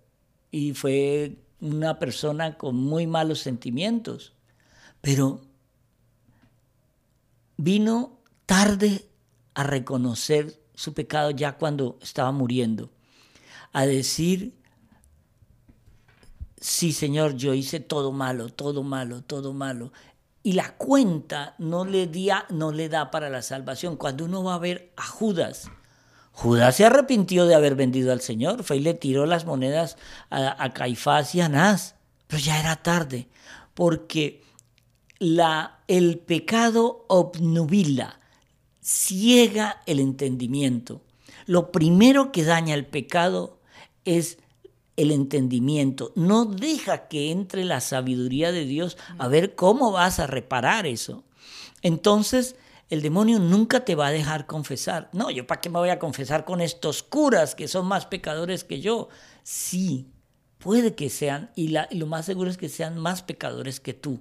y 0.51 0.75
fue 0.75 1.37
una 1.61 1.99
persona 1.99 2.57
con 2.57 2.77
muy 2.77 3.07
malos 3.07 3.41
sentimientos, 3.41 4.33
pero 5.01 5.41
vino 7.57 8.19
tarde 8.47 9.07
a 9.55 9.63
reconocer 9.63 10.61
su 10.75 10.95
pecado 10.95 11.31
ya 11.31 11.59
cuando 11.59 11.99
estaba 12.01 12.33
muriendo, 12.33 12.91
a 13.73 13.85
decir, 13.85 14.55
sí 16.59 16.93
Señor, 16.93 17.37
yo 17.37 17.53
hice 17.53 17.81
todo 17.81 18.13
malo, 18.13 18.49
todo 18.49 18.83
malo, 18.83 19.23
todo 19.23 19.53
malo. 19.53 19.93
Y 20.43 20.53
la 20.55 20.75
cuenta 20.77 21.55
no 21.59 21.85
le, 21.85 22.07
da, 22.07 23.11
para 23.11 23.29
la 23.29 23.43
salvación. 23.43 23.97
Cuando 23.97 24.25
uno 24.25 24.43
va 24.43 24.55
a 24.55 24.59
ver 24.59 24.93
a 24.97 25.03
Judas, 25.03 25.71
Judas 26.33 26.77
se 26.77 26.87
arrepintió 26.87 27.47
de 27.47 27.55
haber 27.55 27.75
vendido 27.75 28.13
al 28.13 28.21
Señor, 28.21 28.65
fue 28.65 28.79
y 28.79 28.81
le 28.81 28.95
tiró 28.95 29.27
las 29.27 29.45
monedas 29.45 29.97
a, 30.31 30.73
Caifás 30.73 31.35
y 31.35 31.43
a 31.43 31.47
Anás, 31.47 31.97
pero 32.27 32.41
ya 32.41 32.59
era 32.59 32.77
tarde, 32.77 33.29
porque 33.75 34.43
el 35.19 36.19
pecado 36.19 37.05
obnubila, 37.09 38.19
ciega 38.83 39.83
el 39.85 40.01
entendimiento. 40.01 41.03
Lo 41.47 41.73
primero 41.73 42.33
que 42.33 42.45
daña 42.45 42.75
el 42.75 42.87
pecado 42.87 43.61
es 44.05 44.39
el 45.01 45.11
entendimiento. 45.11 46.13
No 46.15 46.45
deja 46.45 47.09
que 47.09 47.31
entre 47.31 47.65
la 47.65 47.81
sabiduría 47.81 48.53
de 48.53 48.65
Dios 48.65 48.99
a 49.19 49.29
ver 49.29 49.55
cómo 49.55 49.93
vas 49.93 50.21
a 50.21 50.27
reparar 50.27 50.87
eso. 50.87 51.25
Entonces, 51.83 52.57
el 52.91 53.01
demonio 53.03 53.39
nunca 53.39 53.85
te 53.85 53.95
va 53.95 54.09
a 54.09 54.13
dejar 54.13 54.47
confesar. 54.47 55.09
No, 55.13 55.31
yo 55.31 55.47
para 55.47 55.61
qué 55.61 55.71
me 55.71 55.79
voy 55.79 55.91
a 55.91 55.99
confesar 55.99 56.45
con 56.45 56.61
estos 56.61 57.03
curas 57.03 57.55
que 57.55 57.69
son 57.69 57.87
más 57.87 58.07
pecadores 58.07 58.65
que 58.65 58.81
yo. 58.81 59.09
Sí, 59.43 60.09
puede 60.59 60.95
que 60.95 61.09
sean, 61.09 61.51
y, 61.55 61.75
y 61.91 61.99
lo 61.99 62.07
más 62.07 62.27
seguro 62.27 62.51
es 62.51 62.59
que 62.59 62.69
sean 62.69 62.99
más 62.99 63.23
pecadores 63.23 63.81
que 63.81 63.95
tú. 63.95 64.21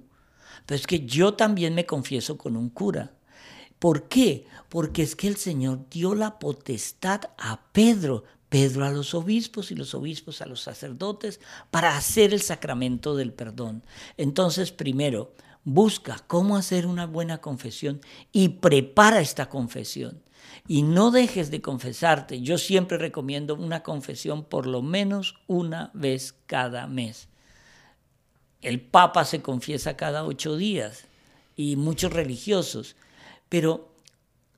Pero 0.64 0.76
es 0.76 0.86
que 0.86 1.04
yo 1.04 1.34
también 1.34 1.74
me 1.74 1.84
confieso 1.84 2.38
con 2.38 2.56
un 2.56 2.70
cura. 2.70 3.12
¿Por 3.78 4.08
qué? 4.08 4.46
Porque 4.68 5.02
es 5.02 5.16
que 5.16 5.26
el 5.26 5.36
Señor 5.36 5.88
dio 5.90 6.14
la 6.14 6.38
potestad 6.38 7.22
a 7.38 7.72
Pedro 7.72 8.24
Pedro 8.50 8.84
a 8.84 8.90
los 8.90 9.14
obispos 9.14 9.70
y 9.70 9.76
los 9.76 9.94
obispos 9.94 10.42
a 10.42 10.46
los 10.46 10.60
sacerdotes 10.60 11.40
para 11.70 11.96
hacer 11.96 12.34
el 12.34 12.42
sacramento 12.42 13.16
del 13.16 13.32
perdón. 13.32 13.84
Entonces, 14.16 14.72
primero, 14.72 15.32
busca 15.64 16.22
cómo 16.26 16.56
hacer 16.56 16.86
una 16.86 17.06
buena 17.06 17.38
confesión 17.38 18.00
y 18.32 18.48
prepara 18.48 19.20
esta 19.20 19.48
confesión. 19.48 20.20
Y 20.66 20.82
no 20.82 21.12
dejes 21.12 21.52
de 21.52 21.62
confesarte. 21.62 22.42
Yo 22.42 22.58
siempre 22.58 22.98
recomiendo 22.98 23.54
una 23.54 23.84
confesión 23.84 24.44
por 24.44 24.66
lo 24.66 24.82
menos 24.82 25.36
una 25.46 25.92
vez 25.94 26.34
cada 26.46 26.88
mes. 26.88 27.28
El 28.62 28.80
Papa 28.80 29.24
se 29.24 29.42
confiesa 29.42 29.96
cada 29.96 30.24
ocho 30.24 30.56
días 30.56 31.06
y 31.54 31.76
muchos 31.76 32.12
religiosos. 32.12 32.96
Pero 33.48 33.94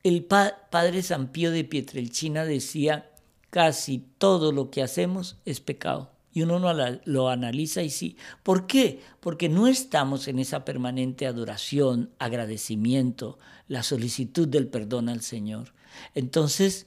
el 0.02 0.24
padre 0.24 1.02
San 1.02 1.28
Pío 1.28 1.50
de 1.50 1.64
Pietrelcina 1.64 2.44
decía 2.46 3.11
casi 3.52 3.98
todo 4.16 4.50
lo 4.50 4.70
que 4.70 4.82
hacemos 4.82 5.36
es 5.44 5.60
pecado. 5.60 6.10
Y 6.32 6.40
uno 6.40 6.58
lo 7.04 7.28
analiza 7.28 7.82
y 7.82 7.90
sí. 7.90 8.16
¿Por 8.42 8.66
qué? 8.66 9.02
Porque 9.20 9.50
no 9.50 9.66
estamos 9.66 10.26
en 10.26 10.38
esa 10.38 10.64
permanente 10.64 11.26
adoración, 11.26 12.10
agradecimiento, 12.18 13.38
la 13.68 13.82
solicitud 13.82 14.48
del 14.48 14.68
perdón 14.68 15.10
al 15.10 15.20
Señor. 15.20 15.74
Entonces, 16.14 16.86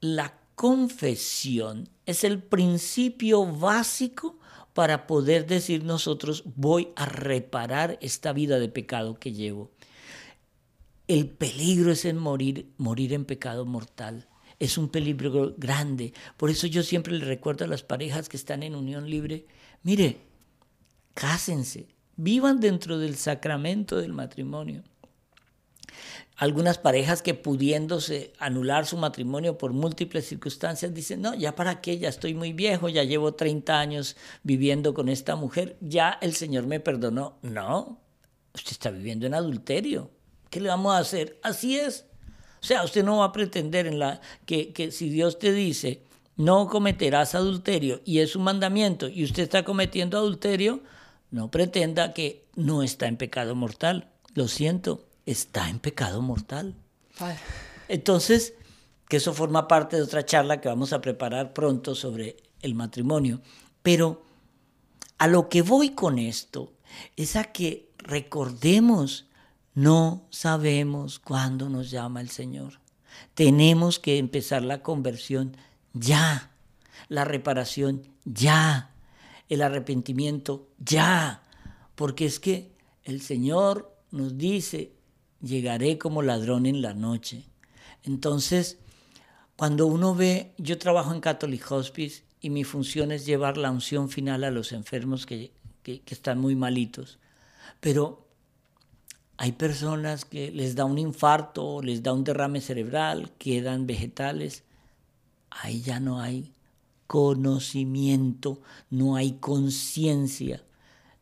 la 0.00 0.38
confesión 0.54 1.88
es 2.06 2.22
el 2.22 2.40
principio 2.40 3.44
básico 3.44 4.38
para 4.74 5.08
poder 5.08 5.48
decir 5.48 5.82
nosotros 5.82 6.44
voy 6.54 6.90
a 6.94 7.04
reparar 7.06 7.98
esta 8.00 8.32
vida 8.32 8.60
de 8.60 8.68
pecado 8.68 9.18
que 9.18 9.32
llevo. 9.32 9.72
El 11.08 11.28
peligro 11.28 11.90
es 11.90 12.04
en 12.04 12.16
morir, 12.16 12.72
morir 12.78 13.12
en 13.12 13.24
pecado 13.24 13.66
mortal 13.66 14.28
es 14.62 14.78
un 14.78 14.88
peligro 14.88 15.54
grande. 15.58 16.14
Por 16.36 16.48
eso 16.48 16.68
yo 16.68 16.84
siempre 16.84 17.12
le 17.12 17.24
recuerdo 17.24 17.64
a 17.64 17.68
las 17.68 17.82
parejas 17.82 18.28
que 18.28 18.36
están 18.36 18.62
en 18.62 18.76
unión 18.76 19.10
libre, 19.10 19.44
mire, 19.82 20.20
cásense, 21.14 21.88
vivan 22.16 22.60
dentro 22.60 22.98
del 22.98 23.16
sacramento 23.16 23.96
del 23.96 24.12
matrimonio. 24.12 24.84
Algunas 26.36 26.78
parejas 26.78 27.22
que 27.22 27.34
pudiéndose 27.34 28.32
anular 28.38 28.86
su 28.86 28.96
matrimonio 28.96 29.58
por 29.58 29.72
múltiples 29.72 30.26
circunstancias 30.26 30.94
dicen, 30.94 31.22
no, 31.22 31.34
ya 31.34 31.56
para 31.56 31.80
qué, 31.80 31.98
ya 31.98 32.08
estoy 32.08 32.34
muy 32.34 32.52
viejo, 32.52 32.88
ya 32.88 33.02
llevo 33.02 33.34
30 33.34 33.78
años 33.78 34.16
viviendo 34.44 34.94
con 34.94 35.08
esta 35.08 35.34
mujer, 35.34 35.76
ya 35.80 36.18
el 36.20 36.34
Señor 36.34 36.66
me 36.66 36.78
perdonó. 36.78 37.38
No, 37.42 38.00
usted 38.54 38.72
está 38.72 38.90
viviendo 38.90 39.26
en 39.26 39.34
adulterio. 39.34 40.10
¿Qué 40.50 40.60
le 40.60 40.68
vamos 40.68 40.94
a 40.94 40.98
hacer? 40.98 41.40
Así 41.42 41.78
es. 41.78 42.06
O 42.62 42.64
sea, 42.64 42.84
usted 42.84 43.02
no 43.04 43.18
va 43.18 43.26
a 43.26 43.32
pretender 43.32 43.86
en 43.88 43.98
la, 43.98 44.20
que, 44.46 44.72
que 44.72 44.92
si 44.92 45.08
Dios 45.08 45.38
te 45.40 45.52
dice, 45.52 46.02
no 46.36 46.68
cometerás 46.68 47.34
adulterio 47.34 48.00
y 48.04 48.20
es 48.20 48.36
un 48.36 48.44
mandamiento 48.44 49.08
y 49.08 49.24
usted 49.24 49.42
está 49.42 49.64
cometiendo 49.64 50.16
adulterio, 50.16 50.80
no 51.30 51.50
pretenda 51.50 52.14
que 52.14 52.46
no 52.54 52.82
está 52.82 53.08
en 53.08 53.16
pecado 53.16 53.54
mortal. 53.54 54.10
Lo 54.34 54.46
siento, 54.46 55.06
está 55.26 55.68
en 55.68 55.80
pecado 55.80 56.22
mortal. 56.22 56.74
Entonces, 57.88 58.54
que 59.08 59.16
eso 59.16 59.34
forma 59.34 59.68
parte 59.68 59.96
de 59.96 60.02
otra 60.02 60.24
charla 60.24 60.60
que 60.60 60.68
vamos 60.68 60.92
a 60.92 61.00
preparar 61.00 61.52
pronto 61.52 61.94
sobre 61.94 62.36
el 62.60 62.74
matrimonio. 62.74 63.40
Pero 63.82 64.22
a 65.18 65.26
lo 65.26 65.48
que 65.48 65.62
voy 65.62 65.90
con 65.90 66.18
esto 66.18 66.72
es 67.16 67.36
a 67.36 67.44
que 67.44 67.90
recordemos 67.98 69.26
no 69.74 70.26
sabemos 70.30 71.18
cuándo 71.18 71.68
nos 71.68 71.90
llama 71.90 72.20
el 72.20 72.30
Señor. 72.30 72.80
Tenemos 73.34 73.98
que 73.98 74.18
empezar 74.18 74.62
la 74.62 74.82
conversión 74.82 75.56
ya, 75.94 76.50
la 77.08 77.24
reparación 77.24 78.02
ya, 78.24 78.94
el 79.48 79.62
arrepentimiento 79.62 80.68
ya, 80.78 81.42
porque 81.94 82.26
es 82.26 82.40
que 82.40 82.72
el 83.04 83.22
Señor 83.22 83.96
nos 84.10 84.36
dice, 84.36 84.92
llegaré 85.40 85.98
como 85.98 86.22
ladrón 86.22 86.66
en 86.66 86.82
la 86.82 86.94
noche. 86.94 87.44
Entonces, 88.02 88.78
cuando 89.56 89.86
uno 89.86 90.14
ve, 90.14 90.52
yo 90.58 90.78
trabajo 90.78 91.12
en 91.14 91.20
Catholic 91.20 91.70
Hospice 91.70 92.24
y 92.40 92.50
mi 92.50 92.64
función 92.64 93.12
es 93.12 93.26
llevar 93.26 93.56
la 93.56 93.70
unción 93.70 94.08
final 94.08 94.44
a 94.44 94.50
los 94.50 94.72
enfermos 94.72 95.26
que, 95.26 95.52
que 95.82 96.02
están 96.06 96.38
muy 96.38 96.56
malitos, 96.56 97.18
pero 97.80 98.21
hay 99.42 99.50
personas 99.50 100.24
que 100.24 100.52
les 100.52 100.76
da 100.76 100.84
un 100.84 100.98
infarto, 100.98 101.82
les 101.82 102.04
da 102.04 102.12
un 102.12 102.22
derrame 102.22 102.60
cerebral, 102.60 103.32
quedan 103.38 103.88
vegetales. 103.88 104.62
Ahí 105.50 105.82
ya 105.82 105.98
no 105.98 106.20
hay 106.20 106.52
conocimiento, 107.08 108.62
no 108.88 109.16
hay 109.16 109.32
conciencia. 109.40 110.62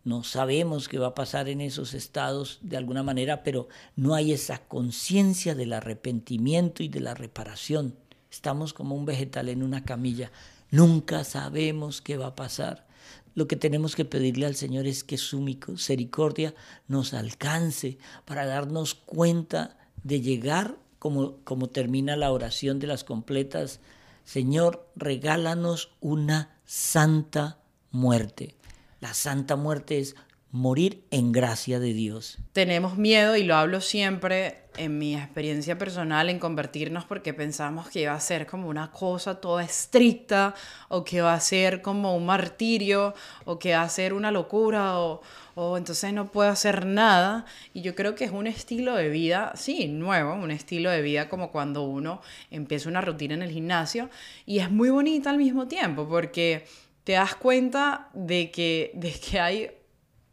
No 0.04 0.22
sabemos 0.22 0.86
qué 0.86 0.98
va 0.98 1.06
a 1.06 1.14
pasar 1.14 1.48
en 1.48 1.62
esos 1.62 1.94
estados 1.94 2.58
de 2.60 2.76
alguna 2.76 3.02
manera, 3.02 3.42
pero 3.42 3.68
no 3.96 4.14
hay 4.14 4.32
esa 4.32 4.58
conciencia 4.68 5.54
del 5.54 5.72
arrepentimiento 5.72 6.82
y 6.82 6.88
de 6.88 7.00
la 7.00 7.14
reparación. 7.14 7.94
Estamos 8.30 8.74
como 8.74 8.96
un 8.96 9.06
vegetal 9.06 9.48
en 9.48 9.62
una 9.62 9.86
camilla. 9.86 10.30
Nunca 10.70 11.24
sabemos 11.24 12.02
qué 12.02 12.18
va 12.18 12.26
a 12.26 12.36
pasar. 12.36 12.86
Lo 13.34 13.46
que 13.46 13.56
tenemos 13.56 13.94
que 13.94 14.04
pedirle 14.04 14.46
al 14.46 14.56
Señor 14.56 14.86
es 14.86 15.04
que 15.04 15.18
su 15.18 15.40
misericordia 15.40 16.54
nos 16.88 17.14
alcance 17.14 17.98
para 18.24 18.46
darnos 18.46 18.94
cuenta 18.94 19.78
de 20.02 20.20
llegar 20.20 20.78
como, 20.98 21.36
como 21.44 21.68
termina 21.68 22.16
la 22.16 22.32
oración 22.32 22.78
de 22.78 22.86
las 22.86 23.04
completas. 23.04 23.80
Señor, 24.24 24.88
regálanos 24.96 25.92
una 26.00 26.58
santa 26.64 27.58
muerte. 27.90 28.56
La 29.00 29.14
santa 29.14 29.56
muerte 29.56 29.98
es 29.98 30.16
morir 30.52 31.04
en 31.10 31.32
gracia 31.32 31.78
de 31.78 31.92
Dios. 31.92 32.38
Tenemos 32.52 32.96
miedo 32.96 33.36
y 33.36 33.44
lo 33.44 33.54
hablo 33.54 33.80
siempre 33.80 34.60
en 34.76 34.98
mi 34.98 35.14
experiencia 35.14 35.78
personal 35.78 36.28
en 36.28 36.38
convertirnos 36.38 37.04
porque 37.04 37.34
pensamos 37.34 37.88
que 37.88 38.06
va 38.06 38.14
a 38.14 38.20
ser 38.20 38.46
como 38.46 38.68
una 38.68 38.90
cosa 38.90 39.40
toda 39.40 39.62
estricta 39.62 40.54
o 40.88 41.04
que 41.04 41.20
va 41.20 41.34
a 41.34 41.40
ser 41.40 41.82
como 41.82 42.16
un 42.16 42.26
martirio 42.26 43.14
o 43.44 43.58
que 43.58 43.74
va 43.74 43.82
a 43.82 43.88
ser 43.88 44.12
una 44.12 44.30
locura 44.30 44.98
o, 44.98 45.22
o 45.54 45.76
entonces 45.76 46.12
no 46.12 46.26
puedo 46.26 46.50
hacer 46.50 46.86
nada. 46.86 47.44
Y 47.72 47.82
yo 47.82 47.94
creo 47.94 48.14
que 48.14 48.24
es 48.24 48.32
un 48.32 48.46
estilo 48.46 48.96
de 48.96 49.08
vida, 49.08 49.52
sí, 49.54 49.86
nuevo, 49.88 50.34
un 50.34 50.50
estilo 50.50 50.90
de 50.90 51.02
vida 51.02 51.28
como 51.28 51.50
cuando 51.50 51.82
uno 51.82 52.22
empieza 52.50 52.88
una 52.88 53.00
rutina 53.00 53.34
en 53.34 53.42
el 53.42 53.50
gimnasio 53.50 54.10
y 54.46 54.58
es 54.58 54.70
muy 54.70 54.90
bonita 54.90 55.30
al 55.30 55.38
mismo 55.38 55.68
tiempo 55.68 56.08
porque 56.08 56.64
te 57.04 57.12
das 57.12 57.34
cuenta 57.34 58.08
de 58.14 58.50
que, 58.50 58.90
de 58.94 59.12
que 59.12 59.40
hay 59.40 59.70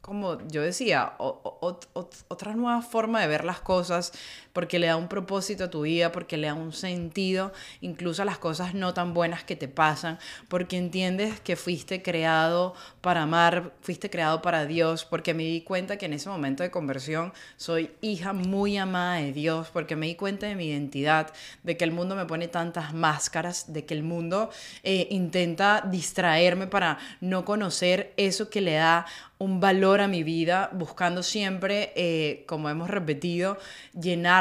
como 0.07 0.37
yo 0.47 0.61
decía, 0.61 1.15
otra 1.19 2.55
nueva 2.55 2.81
forma 2.81 3.19
de 3.19 3.27
ver 3.27 3.43
las 3.43 3.59
cosas, 3.59 4.13
porque 4.57 4.79
le 4.79 4.87
da 4.87 4.97
un 4.97 5.07
propósito 5.07 5.65
a 5.65 5.69
tu 5.69 5.81
vida, 5.81 6.11
porque 6.11 6.35
le 6.35 6.47
da 6.47 6.55
un 6.55 6.73
sentido, 6.73 7.53
incluso 7.79 8.23
a 8.23 8.25
las 8.25 8.39
cosas 8.39 8.73
no 8.73 8.91
tan 8.91 9.13
buenas 9.13 9.43
que 9.43 9.55
te 9.55 9.67
pasan, 9.67 10.17
porque 10.47 10.77
entiendes 10.77 11.39
que 11.41 11.55
fuiste 11.55 12.01
creado 12.01 12.73
para 13.01 13.21
amar, 13.21 13.73
fuiste 13.81 14.09
creado 14.09 14.41
para 14.41 14.65
Dios, 14.65 15.05
porque 15.05 15.35
me 15.35 15.43
di 15.43 15.61
cuenta 15.61 15.97
que 15.97 16.07
en 16.07 16.13
ese 16.13 16.27
momento 16.29 16.63
de 16.63 16.71
conversión 16.71 17.33
soy 17.55 17.91
hija 18.01 18.33
muy 18.33 18.77
amada 18.77 19.17
de 19.17 19.31
Dios, 19.31 19.67
porque 19.71 19.95
me 19.95 20.07
di 20.07 20.15
cuenta 20.15 20.47
de 20.47 20.55
mi 20.55 20.65
identidad, 20.65 21.31
de 21.61 21.77
que 21.77 21.83
el 21.83 21.91
mundo 21.91 22.15
me 22.15 22.25
pone 22.25 22.47
tantas 22.47 22.95
máscaras, 22.95 23.71
de 23.71 23.85
que 23.85 23.93
el 23.93 24.01
mundo 24.01 24.49
eh, 24.81 25.07
intenta 25.11 25.83
distraerme 25.87 26.65
para 26.65 26.97
no 27.21 27.45
conocer 27.45 28.11
eso 28.17 28.49
que 28.49 28.61
le 28.61 28.73
da 28.73 29.05
un 29.39 29.59
valor 29.59 30.01
a 30.01 30.07
mi 30.07 30.23
vida, 30.23 30.69
buscando 30.73 31.21
siempre, 31.21 31.93
eh, 31.95 32.43
como 32.47 32.69
hemos 32.69 32.89
repetido, 32.89 33.57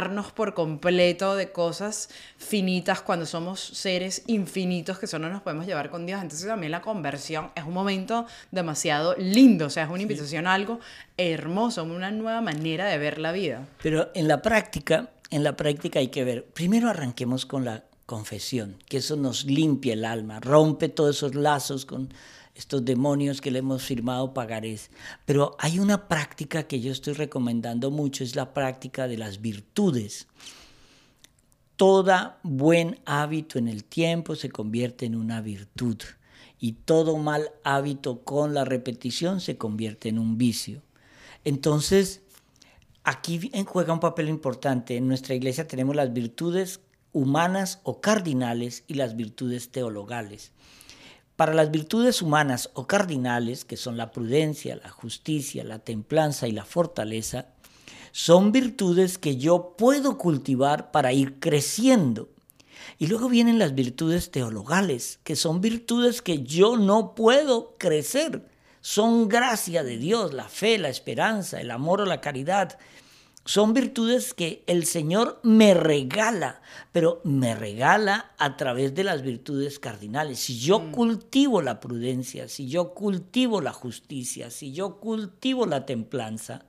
llenarnos 0.07 0.33
por 0.33 0.55
completo 0.55 1.35
de 1.35 1.51
cosas 1.51 2.09
finitas 2.38 3.01
cuando 3.01 3.27
somos 3.27 3.61
seres 3.61 4.23
infinitos 4.27 4.99
que 4.99 5.07
solo 5.07 5.29
nos 5.29 5.42
podemos 5.42 5.66
llevar 5.66 5.90
con 5.90 6.07
Dios. 6.07 6.23
Entonces 6.23 6.47
también 6.47 6.71
la 6.73 6.81
conversión 6.81 7.51
es 7.55 7.64
un 7.64 7.75
momento 7.75 8.27
demasiado 8.53 9.16
lindo, 9.19 9.66
o 9.66 9.71
sea, 9.71 9.85
es 9.85 9.90
una 9.90 10.03
invitación 10.03 10.47
a 10.47 10.55
algo 10.55 10.79
hermoso, 11.16 11.83
una 11.83 12.11
nueva 12.11 12.40
manera 12.40 12.87
de 12.87 12.99
ver 12.99 13.19
la 13.19 13.33
vida. 13.33 13.66
Pero 13.83 14.11
en 14.14 14.29
la 14.29 14.42
práctica, 14.42 15.11
en 15.31 15.42
la 15.42 15.57
práctica 15.57 15.99
hay 15.99 16.09
que 16.09 16.25
ver, 16.25 16.45
primero 16.45 16.88
arranquemos 16.88 17.47
con 17.47 17.64
la 17.64 17.85
confesión, 18.07 18.77
que 18.88 18.99
eso 18.99 19.16
nos 19.16 19.45
limpia 19.45 19.95
el 19.95 20.05
alma, 20.05 20.38
rompe 20.38 20.88
todos 20.88 21.16
esos 21.16 21.35
lazos 21.35 21.85
con 21.85 22.11
estos 22.57 22.85
demonios 22.85 23.40
que 23.40 23.51
le 23.51 23.59
hemos 23.59 23.83
firmado 23.83 24.33
pagarés. 24.33 24.90
Pero 25.27 25.57
hay 25.59 25.79
una 25.79 26.09
práctica 26.09 26.64
que 26.64 26.81
yo 26.81 26.90
estoy 26.90 27.12
recomendando 27.12 27.90
mucho, 27.90 28.25
es 28.25 28.35
la 28.35 28.55
práctica 28.55 29.07
de 29.07 29.19
las 29.19 29.40
virtudes. 29.40 30.27
Todo 31.77 32.37
buen 32.42 32.99
hábito 33.05 33.59
en 33.59 33.69
el 33.69 33.85
tiempo 33.85 34.35
se 34.35 34.51
convierte 34.51 35.05
en 35.05 35.14
una 35.14 35.42
virtud 35.42 35.99
y 36.59 36.73
todo 36.73 37.19
mal 37.19 37.51
hábito 37.64 38.23
con 38.25 38.55
la 38.55 38.64
repetición 38.64 39.40
se 39.40 39.59
convierte 39.59 40.09
en 40.09 40.19
un 40.19 40.38
vicio. 40.38 40.83
Entonces, 41.45 42.23
aquí 43.05 43.51
juega 43.66 43.92
un 43.92 44.01
papel 44.01 44.31
importante. 44.31 44.97
En 44.97 45.07
nuestra 45.07 45.35
iglesia 45.35 45.69
tenemos 45.69 45.95
las 45.95 46.14
virtudes 46.14 46.81
humanas 47.12 47.81
o 47.83 48.01
cardinales 48.01 48.85
y 48.87 48.95
las 48.95 49.14
virtudes 49.14 49.71
teologales. 49.71 50.53
Para 51.37 51.53
las 51.53 51.70
virtudes 51.70 52.22
humanas 52.22 52.70
o 52.72 52.87
cardinales, 52.87 53.66
que 53.66 53.77
son 53.77 53.99
la 53.99 54.11
prudencia, 54.11 54.77
la 54.83 54.88
justicia, 54.88 55.64
la 55.64 55.79
templanza 55.79 56.49
y 56.49 56.53
la 56.53 56.64
fortaleza, 56.64 57.49
son 58.12 58.53
virtudes 58.53 59.18
que 59.18 59.37
yo 59.37 59.75
puedo 59.77 60.16
cultivar 60.16 60.90
para 60.90 61.12
ir 61.12 61.38
creciendo. 61.38 62.31
Y 62.99 63.09
luego 63.09 63.29
vienen 63.29 63.59
las 63.59 63.75
virtudes 63.75 64.31
teologales, 64.31 65.20
que 65.22 65.37
son 65.37 65.61
virtudes 65.61 66.22
que 66.22 66.42
yo 66.42 66.79
no 66.79 67.14
puedo 67.14 67.77
crecer. 67.77 68.49
Son 68.81 69.29
gracia 69.29 69.85
de 69.85 69.99
Dios, 69.99 70.33
la 70.33 70.49
fe, 70.49 70.79
la 70.79 70.88
esperanza, 70.88 71.61
el 71.61 71.70
amor 71.70 72.01
o 72.01 72.07
la 72.07 72.22
caridad. 72.22 72.79
Son 73.47 73.73
virtudes 73.73 74.35
que 74.35 74.63
el 74.67 74.85
Señor 74.85 75.41
me 75.43 75.73
regala, 75.73 76.61
pero 76.93 77.21
me 77.25 77.55
regala 77.55 78.33
a 78.39 78.57
través 78.57 78.95
de 78.95 79.05
las 79.05 79.23
virtudes 79.23 79.79
cardinales. 79.79 80.41
Si 80.41 80.59
yo 80.59 80.81
mm. 80.81 80.91
cultivo 80.91 81.63
la 81.63 81.81
prudencia, 81.81 82.49
si 82.49 82.69
yo 82.69 82.93
cultivo 82.93 83.61
la 83.61 83.73
justicia, 83.73 84.51
si 84.51 84.73
yo 84.73 84.99
cultivo 85.01 85.65
la 85.65 85.87
templanza, 85.87 86.67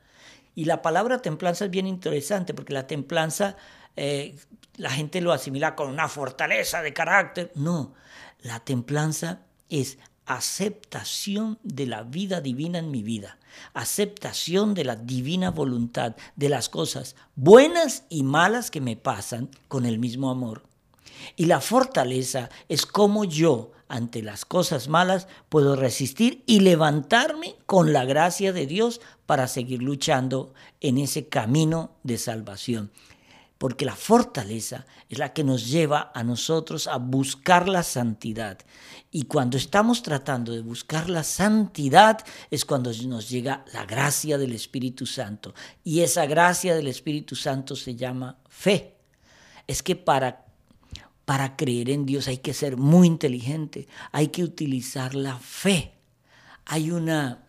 y 0.54 0.66
la 0.66 0.82
palabra 0.82 1.20
templanza 1.20 1.66
es 1.66 1.72
bien 1.72 1.86
interesante 1.86 2.54
porque 2.54 2.74
la 2.74 2.88
templanza 2.88 3.58
eh, 3.96 4.36
la 4.76 4.92
gente 4.92 5.22
lo 5.22 5.34
asimila 5.34 5.76
con 5.76 5.90
una 5.90 6.08
fortaleza 6.08 6.82
de 6.82 6.94
carácter. 6.94 7.52
No, 7.56 7.94
la 8.42 8.60
templanza 8.60 9.42
es 9.70 9.98
aceptación 10.26 11.58
de 11.64 11.88
la 11.88 12.04
vida 12.04 12.42
divina 12.42 12.80
en 12.80 12.92
mi 12.92 13.02
vida, 13.02 13.37
aceptación 13.74 14.74
de 14.74 14.84
la 14.84 14.96
divina 14.96 15.52
voluntad, 15.52 16.16
de 16.36 16.50
las 16.50 16.70
cosas 16.70 17.16
buenas 17.36 18.04
y 18.10 18.24
malas 18.24 18.72
que 18.72 18.82
me 18.82 18.96
pasan 18.96 19.50
con 19.68 19.86
el 19.86 20.00
mismo 20.00 20.30
amor. 20.30 20.64
Y 21.36 21.46
la 21.46 21.62
fortaleza 21.62 22.50
es 22.70 22.86
como 22.86 23.26
yo, 23.26 23.72
ante 23.90 24.22
las 24.22 24.46
cosas 24.46 24.88
malas, 24.88 25.28
puedo 25.50 25.76
resistir 25.76 26.44
y 26.46 26.60
levantarme 26.60 27.56
con 27.66 27.94
la 27.94 28.06
gracia 28.06 28.54
de 28.54 28.68
Dios 28.68 29.02
para 29.26 29.48
seguir 29.48 29.82
luchando 29.82 30.54
en 30.82 30.98
ese 30.98 31.28
camino 31.28 31.92
de 32.04 32.18
salvación 32.18 32.92
porque 33.58 33.86
la 33.86 33.96
fortaleza 33.96 34.86
es 35.10 35.18
la 35.18 35.34
que 35.34 35.44
nos 35.44 35.68
lleva 35.68 36.12
a 36.14 36.24
nosotros 36.24 36.88
a 36.88 36.98
buscar 36.98 37.68
la 37.68 37.84
santidad. 37.84 38.60
Y 39.10 39.24
cuando 39.24 39.58
estamos 39.58 40.04
tratando 40.04 40.52
de 40.52 40.62
buscar 40.62 41.10
la 41.10 41.24
santidad 41.24 42.20
es 42.52 42.66
cuando 42.66 42.92
nos 43.06 43.30
llega 43.30 43.66
la 43.74 43.86
gracia 43.86 44.38
del 44.38 44.54
Espíritu 44.54 45.06
Santo. 45.06 45.56
Y 45.84 46.02
esa 46.02 46.26
gracia 46.26 46.76
del 46.76 46.88
Espíritu 46.88 47.36
Santo 47.36 47.76
se 47.76 47.96
llama 47.96 48.38
fe. 48.48 48.96
Es 49.66 49.82
que 49.82 49.96
para, 49.96 50.46
para 51.26 51.56
creer 51.56 51.90
en 51.90 52.06
Dios 52.06 52.28
hay 52.28 52.38
que 52.38 52.54
ser 52.54 52.78
muy 52.78 53.08
inteligente, 53.08 53.88
hay 54.12 54.28
que 54.28 54.44
utilizar 54.44 55.16
la 55.16 55.40
fe. 55.40 55.94
Hay 56.66 56.92
una, 56.92 57.48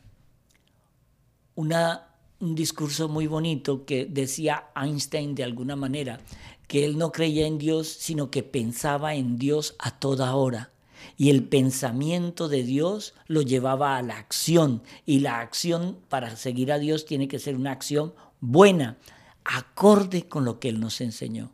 una 1.54 2.07
un 2.40 2.54
discurso 2.54 3.08
muy 3.08 3.26
bonito 3.26 3.84
que 3.84 4.06
decía 4.06 4.68
Einstein 4.76 5.34
de 5.34 5.44
alguna 5.44 5.76
manera, 5.76 6.20
que 6.66 6.84
él 6.84 6.98
no 6.98 7.10
creía 7.10 7.46
en 7.46 7.58
Dios, 7.58 7.88
sino 7.88 8.30
que 8.30 8.42
pensaba 8.42 9.14
en 9.14 9.38
Dios 9.38 9.74
a 9.78 9.98
toda 9.98 10.34
hora. 10.34 10.70
Y 11.16 11.30
el 11.30 11.44
pensamiento 11.44 12.48
de 12.48 12.62
Dios 12.62 13.14
lo 13.26 13.42
llevaba 13.42 13.96
a 13.96 14.02
la 14.02 14.18
acción. 14.18 14.82
Y 15.06 15.20
la 15.20 15.40
acción 15.40 15.98
para 16.08 16.36
seguir 16.36 16.70
a 16.70 16.78
Dios 16.78 17.06
tiene 17.06 17.26
que 17.26 17.38
ser 17.38 17.56
una 17.56 17.72
acción 17.72 18.14
buena, 18.40 18.98
acorde 19.44 20.28
con 20.28 20.44
lo 20.44 20.60
que 20.60 20.68
Él 20.68 20.78
nos 20.78 21.00
enseñó. 21.00 21.50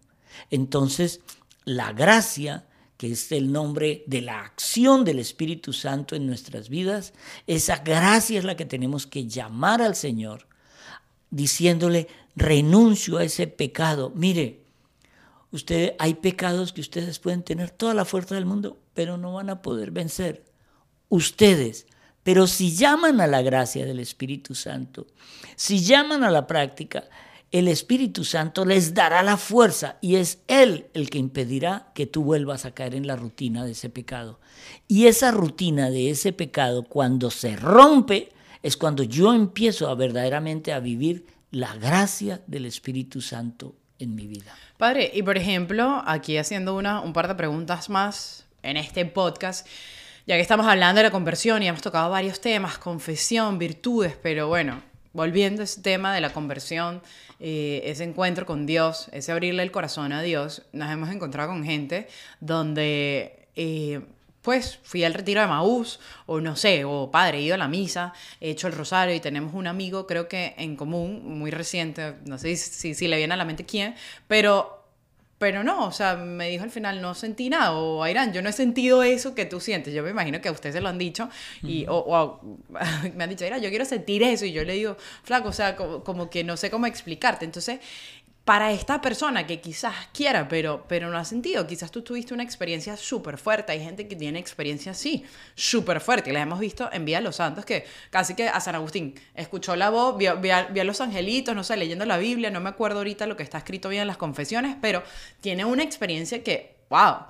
Entonces, 0.50 1.20
la 1.64 1.92
gracia, 1.92 2.66
que 2.96 3.12
es 3.12 3.30
el 3.32 3.52
nombre 3.52 4.02
de 4.06 4.20
la 4.20 4.40
acción 4.40 5.04
del 5.04 5.18
Espíritu 5.18 5.72
Santo 5.72 6.16
en 6.16 6.26
nuestras 6.26 6.68
vidas, 6.68 7.14
esa 7.46 7.78
gracia 7.78 8.38
es 8.38 8.44
la 8.44 8.56
que 8.56 8.66
tenemos 8.66 9.06
que 9.06 9.28
llamar 9.28 9.80
al 9.80 9.94
Señor 9.94 10.46
diciéndole, 11.34 12.06
renuncio 12.36 13.18
a 13.18 13.24
ese 13.24 13.46
pecado. 13.46 14.12
Mire, 14.14 14.60
usted, 15.50 15.94
hay 15.98 16.14
pecados 16.14 16.72
que 16.72 16.80
ustedes 16.80 17.18
pueden 17.18 17.42
tener 17.42 17.70
toda 17.70 17.94
la 17.94 18.04
fuerza 18.04 18.36
del 18.36 18.46
mundo, 18.46 18.78
pero 18.94 19.16
no 19.16 19.34
van 19.34 19.50
a 19.50 19.60
poder 19.60 19.90
vencer. 19.90 20.44
Ustedes. 21.08 21.86
Pero 22.22 22.46
si 22.46 22.74
llaman 22.74 23.20
a 23.20 23.26
la 23.26 23.42
gracia 23.42 23.84
del 23.84 24.00
Espíritu 24.00 24.54
Santo, 24.54 25.06
si 25.56 25.80
llaman 25.80 26.24
a 26.24 26.30
la 26.30 26.46
práctica, 26.46 27.04
el 27.50 27.68
Espíritu 27.68 28.24
Santo 28.24 28.64
les 28.64 28.94
dará 28.94 29.22
la 29.22 29.36
fuerza 29.36 29.98
y 30.00 30.16
es 30.16 30.38
Él 30.48 30.86
el 30.94 31.10
que 31.10 31.18
impedirá 31.18 31.92
que 31.94 32.06
tú 32.06 32.24
vuelvas 32.24 32.64
a 32.64 32.72
caer 32.72 32.94
en 32.94 33.06
la 33.06 33.16
rutina 33.16 33.64
de 33.64 33.72
ese 33.72 33.90
pecado. 33.90 34.40
Y 34.88 35.06
esa 35.06 35.30
rutina 35.30 35.90
de 35.90 36.10
ese 36.10 36.32
pecado, 36.32 36.84
cuando 36.84 37.30
se 37.30 37.56
rompe, 37.56 38.33
es 38.64 38.78
cuando 38.78 39.02
yo 39.02 39.34
empiezo 39.34 39.90
a 39.90 39.94
verdaderamente 39.94 40.72
a 40.72 40.80
vivir 40.80 41.26
la 41.50 41.76
gracia 41.76 42.40
del 42.46 42.64
Espíritu 42.64 43.20
Santo 43.20 43.76
en 43.98 44.14
mi 44.14 44.26
vida. 44.26 44.56
Padre, 44.78 45.10
y 45.12 45.22
por 45.22 45.36
ejemplo, 45.36 46.02
aquí 46.06 46.38
haciendo 46.38 46.74
una, 46.74 47.02
un 47.02 47.12
par 47.12 47.28
de 47.28 47.34
preguntas 47.34 47.90
más 47.90 48.46
en 48.62 48.78
este 48.78 49.04
podcast, 49.04 49.66
ya 50.26 50.36
que 50.36 50.40
estamos 50.40 50.66
hablando 50.66 51.00
de 51.00 51.02
la 51.02 51.10
conversión 51.10 51.62
y 51.62 51.68
hemos 51.68 51.82
tocado 51.82 52.08
varios 52.08 52.40
temas, 52.40 52.78
confesión, 52.78 53.58
virtudes, 53.58 54.16
pero 54.22 54.48
bueno, 54.48 54.82
volviendo 55.12 55.60
a 55.60 55.64
ese 55.64 55.82
tema 55.82 56.14
de 56.14 56.22
la 56.22 56.32
conversión, 56.32 57.02
eh, 57.40 57.82
ese 57.84 58.04
encuentro 58.04 58.46
con 58.46 58.64
Dios, 58.64 59.10
ese 59.12 59.30
abrirle 59.30 59.62
el 59.62 59.72
corazón 59.72 60.10
a 60.14 60.22
Dios, 60.22 60.62
nos 60.72 60.90
hemos 60.90 61.10
encontrado 61.10 61.50
con 61.50 61.64
gente 61.64 62.08
donde... 62.40 63.46
Eh, 63.56 64.00
pues 64.44 64.78
fui 64.82 65.02
al 65.04 65.14
retiro 65.14 65.40
de 65.40 65.46
Maús, 65.46 65.98
o 66.26 66.38
no 66.38 66.54
sé, 66.54 66.84
o 66.84 67.10
padre, 67.10 67.38
he 67.38 67.42
ido 67.42 67.54
a 67.54 67.58
la 67.58 67.66
misa, 67.66 68.12
he 68.42 68.50
hecho 68.50 68.66
el 68.66 68.74
rosario 68.74 69.14
y 69.14 69.20
tenemos 69.20 69.54
un 69.54 69.66
amigo, 69.66 70.06
creo 70.06 70.28
que 70.28 70.54
en 70.58 70.76
común, 70.76 71.22
muy 71.24 71.50
reciente, 71.50 72.16
no 72.26 72.36
sé 72.38 72.54
si, 72.56 72.94
si 72.94 73.08
le 73.08 73.16
viene 73.16 73.32
a 73.32 73.38
la 73.38 73.46
mente 73.46 73.64
quién, 73.64 73.94
pero 74.28 74.84
pero 75.44 75.64
no, 75.64 75.86
o 75.86 75.92
sea, 75.92 76.16
me 76.16 76.48
dijo 76.48 76.64
al 76.64 76.70
final, 76.70 77.02
no 77.02 77.14
sentí 77.14 77.50
nada, 77.50 77.72
o 77.72 78.02
Ayrán, 78.02 78.32
yo 78.32 78.40
no 78.40 78.48
he 78.48 78.52
sentido 78.52 79.02
eso 79.02 79.34
que 79.34 79.44
tú 79.44 79.60
sientes. 79.60 79.92
Yo 79.92 80.02
me 80.02 80.10
imagino 80.10 80.40
que 80.40 80.48
a 80.48 80.52
ustedes 80.52 80.74
se 80.74 80.80
lo 80.80 80.88
han 80.88 80.96
dicho, 80.96 81.28
y, 81.62 81.84
o, 81.88 82.40
me 83.14 83.24
han 83.24 83.30
dicho, 83.30 83.44
Ayrán, 83.44 83.60
yo 83.60 83.68
quiero 83.68 83.84
sentir 83.84 84.22
eso, 84.22 84.46
y 84.46 84.52
yo 84.52 84.64
le 84.64 84.74
digo, 84.74 84.96
flaco, 85.22 85.48
o 85.48 85.52
sea, 85.52 85.76
como 85.76 86.30
que 86.30 86.44
no 86.44 86.56
sé 86.56 86.70
cómo 86.70 86.86
explicarte. 86.86 87.44
Entonces, 87.44 87.80
para 88.44 88.72
esta 88.72 89.00
persona 89.00 89.46
que 89.46 89.60
quizás 89.60 89.94
quiera, 90.12 90.48
pero, 90.48 90.84
pero 90.86 91.08
no 91.08 91.16
ha 91.16 91.24
sentido, 91.24 91.66
quizás 91.66 91.90
tú 91.90 92.02
tuviste 92.02 92.34
una 92.34 92.42
experiencia 92.42 92.94
súper 92.96 93.38
fuerte. 93.38 93.72
Hay 93.72 93.80
gente 93.80 94.06
que 94.06 94.16
tiene 94.16 94.38
experiencia 94.38 94.92
así, 94.92 95.24
súper 95.54 96.00
fuerte. 96.00 96.30
La 96.30 96.42
hemos 96.42 96.60
visto 96.60 96.90
en 96.92 97.06
Vía 97.06 97.22
Los 97.22 97.36
Santos, 97.36 97.64
que 97.64 97.86
casi 98.10 98.34
que 98.34 98.48
a 98.48 98.60
San 98.60 98.74
Agustín 98.74 99.14
escuchó 99.34 99.76
la 99.76 99.88
voz, 99.88 100.18
vio, 100.18 100.38
a, 100.52 100.84
los 100.84 101.00
angelitos, 101.00 101.54
no 101.56 101.64
sé, 101.64 101.78
leyendo 101.78 102.04
la 102.04 102.18
Biblia, 102.18 102.50
no 102.50 102.60
me 102.60 102.68
acuerdo 102.68 102.98
ahorita 102.98 103.26
lo 103.26 103.34
que 103.34 103.42
está 103.42 103.56
escrito 103.58 103.88
bien 103.88 104.02
en 104.02 104.08
las 104.08 104.18
confesiones, 104.18 104.76
pero 104.78 105.02
tiene 105.40 105.64
una 105.64 105.82
experiencia 105.82 106.42
que, 106.42 106.76
wow. 106.90 107.26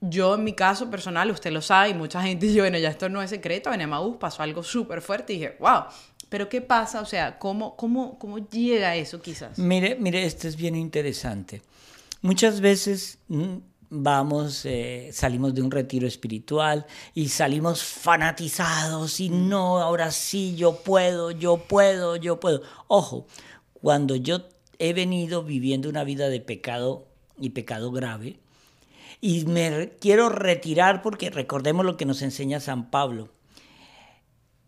Yo 0.00 0.36
en 0.36 0.44
mi 0.44 0.52
caso 0.52 0.88
personal, 0.90 1.28
usted 1.30 1.50
lo 1.50 1.60
sabe, 1.60 1.88
y 1.88 1.94
mucha 1.94 2.22
gente 2.22 2.46
dice, 2.46 2.60
bueno, 2.60 2.78
ya 2.78 2.90
esto 2.90 3.08
no 3.08 3.22
es 3.22 3.30
secreto, 3.30 3.72
en 3.72 3.80
Emaús 3.80 4.18
pasó 4.18 4.42
algo 4.42 4.62
súper 4.62 5.00
fuerte 5.00 5.32
y 5.32 5.38
dije, 5.38 5.56
wow, 5.60 5.84
pero 6.28 6.48
¿qué 6.48 6.60
pasa? 6.60 7.00
O 7.00 7.06
sea, 7.06 7.38
¿cómo, 7.38 7.76
cómo, 7.76 8.18
cómo 8.18 8.38
llega 8.38 8.96
eso 8.96 9.20
quizás? 9.22 9.58
Mire, 9.58 9.96
mire, 9.96 10.24
esto 10.24 10.48
es 10.48 10.56
bien 10.56 10.76
interesante. 10.76 11.62
Muchas 12.20 12.60
veces 12.60 13.18
mm, 13.28 13.56
vamos, 13.90 14.64
eh, 14.64 15.10
salimos 15.12 15.54
de 15.54 15.62
un 15.62 15.70
retiro 15.70 16.06
espiritual 16.06 16.86
y 17.14 17.28
salimos 17.28 17.82
fanatizados 17.82 19.20
y 19.20 19.30
no, 19.30 19.78
ahora 19.78 20.10
sí, 20.10 20.54
yo 20.56 20.82
puedo, 20.82 21.30
yo 21.30 21.56
puedo, 21.56 22.16
yo 22.16 22.40
puedo. 22.40 22.62
Ojo, 22.88 23.26
cuando 23.74 24.16
yo 24.16 24.48
he 24.78 24.92
venido 24.92 25.42
viviendo 25.42 25.88
una 25.88 26.04
vida 26.04 26.28
de 26.28 26.40
pecado 26.40 27.06
y 27.38 27.50
pecado 27.50 27.90
grave, 27.90 28.38
y 29.20 29.46
me 29.46 29.92
quiero 30.00 30.28
retirar 30.28 31.02
porque 31.02 31.30
recordemos 31.30 31.84
lo 31.84 31.96
que 31.96 32.04
nos 32.04 32.22
enseña 32.22 32.60
San 32.60 32.90
Pablo 32.90 33.30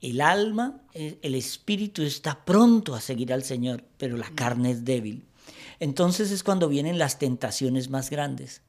el 0.00 0.20
alma, 0.20 0.80
eh, 0.94 1.18
el 1.22 1.34
espíritu 1.34 2.02
está 2.02 2.44
pronto 2.44 2.94
a 2.94 3.00
seguir 3.00 3.32
al 3.32 3.44
Señor, 3.44 3.84
pero 3.98 4.16
la 4.16 4.30
carne 4.30 4.70
es 4.70 4.84
débil. 4.84 5.24
Entonces 5.78 6.30
es 6.30 6.42
cuando 6.42 6.68
vienen 6.68 6.98
las 6.98 7.18
tentaciones 7.18 7.90
más 7.90 8.10
grandes. 8.10 8.62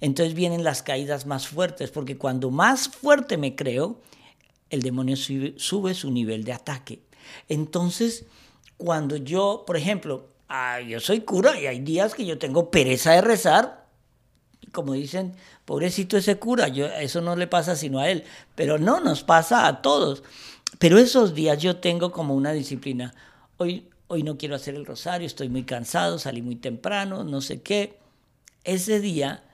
Entonces 0.00 0.34
vienen 0.34 0.64
las 0.64 0.82
caídas 0.82 1.26
más 1.26 1.48
fuertes, 1.48 1.90
porque 1.90 2.16
cuando 2.16 2.50
más 2.50 2.88
fuerte 2.88 3.36
me 3.36 3.56
creo, 3.56 4.00
el 4.70 4.82
demonio 4.82 5.16
sube, 5.16 5.94
su 5.94 6.10
nivel 6.10 6.44
de 6.44 6.52
ataque. 6.52 7.02
Entonces, 7.48 8.26
cuando 8.76 9.16
yo, 9.16 9.64
por 9.66 9.76
ejemplo, 9.76 10.28
ah, 10.48 10.80
yo 10.80 11.00
soy 11.00 11.20
cura 11.20 11.60
y 11.60 11.66
hay 11.66 11.80
días 11.80 12.14
que 12.14 12.24
yo 12.24 12.38
tengo 12.38 12.70
pereza 12.70 13.12
de 13.12 13.22
rezar, 13.22 13.86
como 14.72 14.92
dicen, 14.92 15.34
pobrecito 15.64 16.16
ese 16.16 16.38
cura, 16.38 16.68
yo, 16.68 16.86
eso 16.86 17.20
no 17.20 17.34
le 17.34 17.46
pasa 17.46 17.74
sino 17.74 17.98
a 17.98 18.08
él, 18.10 18.24
pero 18.54 18.78
no, 18.78 19.00
nos 19.00 19.24
pasa 19.24 19.66
a 19.66 19.82
todos. 19.82 20.22
Pero 20.78 20.98
esos 20.98 21.34
días 21.34 21.58
yo 21.58 21.76
tengo 21.76 22.12
como 22.12 22.34
una 22.34 22.52
disciplina. 22.52 23.14
Hoy, 23.56 23.88
hoy 24.06 24.22
no 24.22 24.36
quiero 24.36 24.54
hacer 24.54 24.74
el 24.74 24.86
rosario, 24.86 25.26
estoy 25.26 25.48
muy 25.48 25.64
cansado, 25.64 26.18
salí 26.18 26.42
muy 26.42 26.56
temprano, 26.56 27.24
no 27.24 27.40
sé 27.40 27.62
qué. 27.62 27.98
Ese 28.64 29.00
día 29.00 29.44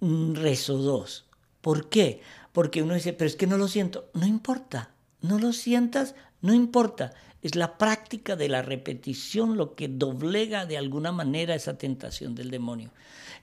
mm, 0.00 0.34
rezo 0.34 0.78
dos. 0.78 1.26
¿Por 1.60 1.88
qué? 1.88 2.20
Porque 2.52 2.82
uno 2.82 2.94
dice, 2.94 3.12
pero 3.12 3.28
es 3.28 3.36
que 3.36 3.46
no 3.46 3.58
lo 3.58 3.68
siento. 3.68 4.08
No 4.14 4.26
importa, 4.26 4.90
no 5.20 5.38
lo 5.38 5.52
sientas, 5.52 6.14
no 6.40 6.54
importa. 6.54 7.12
Es 7.42 7.54
la 7.54 7.76
práctica 7.76 8.36
de 8.36 8.48
la 8.48 8.62
repetición 8.62 9.56
lo 9.56 9.74
que 9.74 9.88
doblega 9.88 10.64
de 10.64 10.78
alguna 10.78 11.12
manera 11.12 11.54
esa 11.54 11.76
tentación 11.76 12.34
del 12.34 12.50
demonio. 12.50 12.92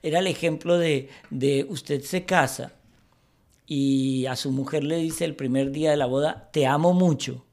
Era 0.02 0.18
el 0.18 0.26
ejemplo 0.26 0.78
de, 0.78 1.10
de 1.30 1.66
usted 1.68 2.02
se 2.02 2.24
casa 2.24 2.72
y 3.66 4.26
a 4.26 4.36
su 4.36 4.52
mujer 4.52 4.84
le 4.84 4.96
dice 4.96 5.24
el 5.24 5.36
primer 5.36 5.70
día 5.70 5.90
de 5.90 5.96
la 5.96 6.06
boda, 6.06 6.50
te 6.52 6.66
amo 6.66 6.92
mucho, 6.92 7.44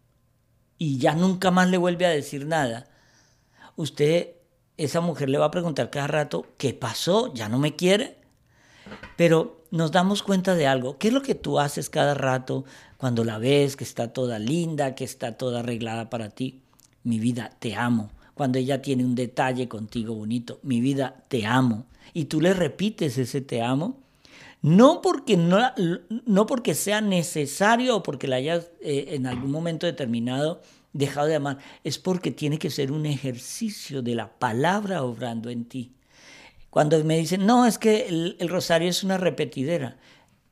y 0.77 0.97
ya 0.97 1.13
nunca 1.13 1.51
más 1.51 1.69
le 1.69 1.77
vuelve 1.77 2.05
a 2.07 2.09
decir 2.09 2.47
nada, 2.47 2.87
usted, 3.75 4.31
esa 4.77 4.99
mujer 4.99 5.29
le 5.29 5.37
va 5.37 5.45
a 5.45 5.51
preguntar 5.51 5.91
cada 5.91 6.07
rato, 6.07 6.47
¿qué 6.57 6.73
pasó? 6.73 7.31
¿Ya 7.35 7.49
no 7.49 7.59
me 7.59 7.75
quiere? 7.75 8.17
Pero 9.15 9.63
nos 9.69 9.91
damos 9.91 10.23
cuenta 10.23 10.55
de 10.55 10.65
algo. 10.65 10.97
¿Qué 10.97 11.09
es 11.09 11.13
lo 11.13 11.21
que 11.21 11.35
tú 11.35 11.59
haces 11.59 11.89
cada 11.91 12.15
rato 12.15 12.65
cuando 12.97 13.23
la 13.23 13.37
ves, 13.37 13.75
que 13.75 13.83
está 13.83 14.11
toda 14.11 14.39
linda, 14.39 14.95
que 14.95 15.03
está 15.03 15.37
toda 15.37 15.59
arreglada 15.59 16.09
para 16.09 16.29
ti? 16.29 16.63
Mi 17.03 17.19
vida, 17.19 17.51
te 17.59 17.75
amo. 17.75 18.09
Cuando 18.33 18.57
ella 18.57 18.81
tiene 18.81 19.05
un 19.05 19.13
detalle 19.13 19.67
contigo 19.67 20.15
bonito, 20.15 20.59
mi 20.63 20.81
vida, 20.81 21.25
te 21.27 21.45
amo. 21.45 21.85
Y 22.13 22.25
tú 22.25 22.41
le 22.41 22.55
repites 22.55 23.19
ese 23.19 23.41
te 23.41 23.61
amo 23.61 24.01
no 24.61 25.01
porque, 25.01 25.37
no, 25.37 25.59
no 26.25 26.45
porque 26.45 26.75
sea 26.75 27.01
necesario 27.01 27.97
o 27.97 28.03
porque 28.03 28.27
la 28.27 28.35
hayas 28.37 28.71
eh, 28.81 29.05
en 29.09 29.25
algún 29.25 29.51
momento 29.51 29.87
determinado 29.87 30.61
dejado 30.93 31.27
de 31.27 31.35
amar, 31.35 31.57
es 31.83 31.97
porque 31.97 32.31
tiene 32.31 32.59
que 32.59 32.69
ser 32.69 32.91
un 32.91 33.05
ejercicio 33.05 34.01
de 34.01 34.15
la 34.15 34.37
palabra 34.37 35.03
obrando 35.03 35.49
en 35.49 35.65
ti. 35.65 35.93
Cuando 36.69 37.01
me 37.03 37.17
dicen, 37.17 37.45
no, 37.45 37.65
es 37.65 37.77
que 37.77 38.07
el, 38.07 38.35
el 38.39 38.49
rosario 38.49 38.89
es 38.89 39.03
una 39.03 39.17
repetidera, 39.17 39.97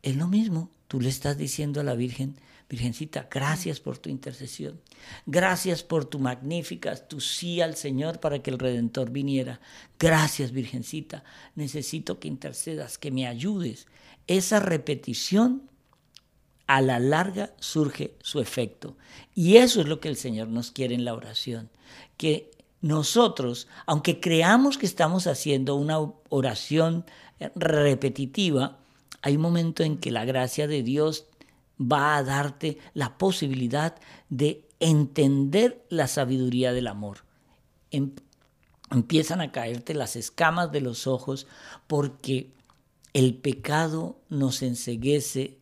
es 0.01 0.15
lo 0.15 0.27
mismo, 0.27 0.69
tú 0.87 0.99
le 1.01 1.09
estás 1.09 1.37
diciendo 1.37 1.81
a 1.81 1.83
la 1.83 1.93
Virgen, 1.93 2.35
Virgencita, 2.69 3.27
gracias 3.31 3.79
por 3.79 3.97
tu 3.97 4.09
intercesión. 4.09 4.79
Gracias 5.25 5.81
por 5.81 6.05
tu 6.05 6.19
magnífica, 6.19 6.95
tu 6.95 7.19
sí 7.19 7.61
al 7.61 7.75
Señor 7.75 8.19
para 8.19 8.43
que 8.43 8.51
el 8.51 8.59
Redentor 8.59 9.09
viniera. 9.09 9.59
Gracias, 9.97 10.51
Virgencita. 10.51 11.23
Necesito 11.55 12.19
que 12.19 12.27
intercedas, 12.27 12.99
que 12.99 13.09
me 13.09 13.27
ayudes. 13.27 13.87
Esa 14.27 14.59
repetición 14.59 15.63
a 16.67 16.81
la 16.81 16.99
larga 16.99 17.55
surge 17.59 18.13
su 18.21 18.39
efecto. 18.39 18.95
Y 19.33 19.57
eso 19.57 19.81
es 19.81 19.87
lo 19.87 19.99
que 19.99 20.09
el 20.09 20.15
Señor 20.15 20.49
nos 20.49 20.69
quiere 20.69 20.93
en 20.93 21.05
la 21.05 21.15
oración. 21.15 21.71
Que 22.17 22.51
nosotros, 22.81 23.67
aunque 23.87 24.19
creamos 24.19 24.77
que 24.77 24.85
estamos 24.85 25.25
haciendo 25.25 25.73
una 25.73 25.97
oración 26.29 27.03
repetitiva, 27.55 28.77
hay 29.23 29.37
un 29.37 29.41
momento 29.41 29.81
en 29.81 29.97
que 29.97 30.11
la 30.11 30.25
gracia 30.25 30.67
de 30.67 30.83
Dios 30.83 31.25
va 31.79 32.17
a 32.17 32.23
darte 32.23 32.77
la 32.93 33.17
posibilidad 33.17 33.95
de 34.29 34.67
entender 34.79 35.85
la 35.89 36.07
sabiduría 36.07 36.73
del 36.73 36.87
amor. 36.87 37.23
Em, 37.91 38.11
empiezan 38.91 39.41
a 39.41 39.51
caerte 39.51 39.93
las 39.93 40.15
escamas 40.15 40.71
de 40.71 40.81
los 40.81 41.07
ojos 41.07 41.47
porque 41.87 42.51
el 43.13 43.35
pecado 43.35 44.19
nos 44.29 44.61
enseguece, 44.61 45.57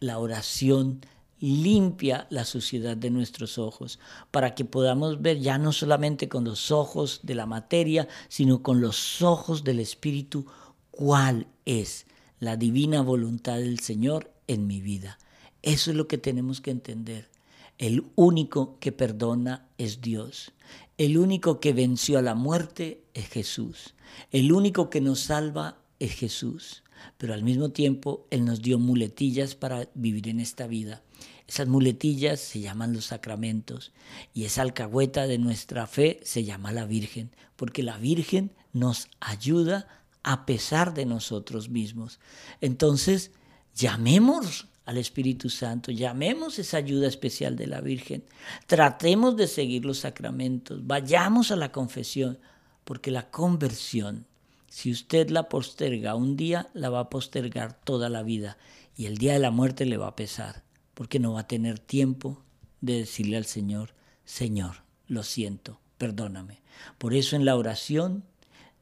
la 0.00 0.18
oración 0.18 1.00
limpia 1.40 2.26
la 2.30 2.44
suciedad 2.44 2.96
de 2.96 3.10
nuestros 3.10 3.58
ojos, 3.58 3.98
para 4.30 4.54
que 4.54 4.64
podamos 4.64 5.20
ver 5.20 5.40
ya 5.40 5.58
no 5.58 5.72
solamente 5.72 6.28
con 6.28 6.44
los 6.44 6.70
ojos 6.70 7.20
de 7.22 7.34
la 7.34 7.46
materia, 7.46 8.08
sino 8.28 8.62
con 8.62 8.80
los 8.80 9.20
ojos 9.20 9.64
del 9.64 9.80
Espíritu 9.80 10.46
cuál 10.90 11.46
es 11.64 12.06
la 12.38 12.56
divina 12.56 13.02
voluntad 13.02 13.56
del 13.56 13.80
Señor 13.80 14.32
en 14.46 14.66
mi 14.66 14.80
vida. 14.80 15.18
Eso 15.64 15.90
es 15.90 15.96
lo 15.96 16.06
que 16.06 16.18
tenemos 16.18 16.60
que 16.60 16.70
entender. 16.70 17.30
El 17.78 18.04
único 18.16 18.78
que 18.80 18.92
perdona 18.92 19.66
es 19.78 20.02
Dios. 20.02 20.52
El 20.98 21.16
único 21.16 21.58
que 21.58 21.72
venció 21.72 22.18
a 22.18 22.22
la 22.22 22.34
muerte 22.34 23.02
es 23.14 23.28
Jesús. 23.28 23.94
El 24.30 24.52
único 24.52 24.90
que 24.90 25.00
nos 25.00 25.20
salva 25.20 25.78
es 25.98 26.12
Jesús. 26.12 26.84
Pero 27.16 27.32
al 27.32 27.42
mismo 27.42 27.70
tiempo 27.70 28.26
Él 28.30 28.44
nos 28.44 28.60
dio 28.60 28.78
muletillas 28.78 29.54
para 29.54 29.88
vivir 29.94 30.28
en 30.28 30.38
esta 30.38 30.66
vida. 30.66 31.02
Esas 31.48 31.66
muletillas 31.66 32.40
se 32.40 32.60
llaman 32.60 32.92
los 32.92 33.06
sacramentos 33.06 33.92
y 34.34 34.44
esa 34.44 34.60
alcahueta 34.60 35.26
de 35.26 35.38
nuestra 35.38 35.86
fe 35.86 36.20
se 36.24 36.44
llama 36.44 36.72
la 36.72 36.84
Virgen, 36.84 37.30
porque 37.56 37.82
la 37.82 37.96
Virgen 37.96 38.52
nos 38.74 39.08
ayuda 39.20 39.88
a 40.22 40.44
pesar 40.44 40.92
de 40.92 41.06
nosotros 41.06 41.70
mismos. 41.70 42.20
Entonces, 42.60 43.30
llamemos 43.74 44.68
al 44.84 44.98
Espíritu 44.98 45.48
Santo, 45.48 45.90
llamemos 45.90 46.58
esa 46.58 46.76
ayuda 46.76 47.08
especial 47.08 47.56
de 47.56 47.66
la 47.66 47.80
Virgen, 47.80 48.24
tratemos 48.66 49.36
de 49.36 49.46
seguir 49.46 49.84
los 49.84 49.98
sacramentos, 49.98 50.86
vayamos 50.86 51.50
a 51.50 51.56
la 51.56 51.72
confesión, 51.72 52.38
porque 52.84 53.10
la 53.10 53.30
conversión, 53.30 54.26
si 54.68 54.90
usted 54.90 55.30
la 55.30 55.48
posterga 55.48 56.14
un 56.14 56.36
día, 56.36 56.68
la 56.74 56.90
va 56.90 57.00
a 57.00 57.10
postergar 57.10 57.72
toda 57.84 58.08
la 58.08 58.22
vida 58.22 58.58
y 58.96 59.06
el 59.06 59.16
día 59.16 59.32
de 59.32 59.38
la 59.38 59.50
muerte 59.50 59.86
le 59.86 59.96
va 59.96 60.08
a 60.08 60.16
pesar, 60.16 60.62
porque 60.92 61.18
no 61.18 61.32
va 61.32 61.40
a 61.40 61.48
tener 61.48 61.78
tiempo 61.78 62.42
de 62.80 62.98
decirle 62.98 63.36
al 63.36 63.46
Señor, 63.46 63.94
Señor, 64.24 64.82
lo 65.06 65.22
siento, 65.22 65.80
perdóname. 65.96 66.60
Por 66.98 67.14
eso 67.14 67.36
en 67.36 67.44
la 67.44 67.56
oración, 67.56 68.24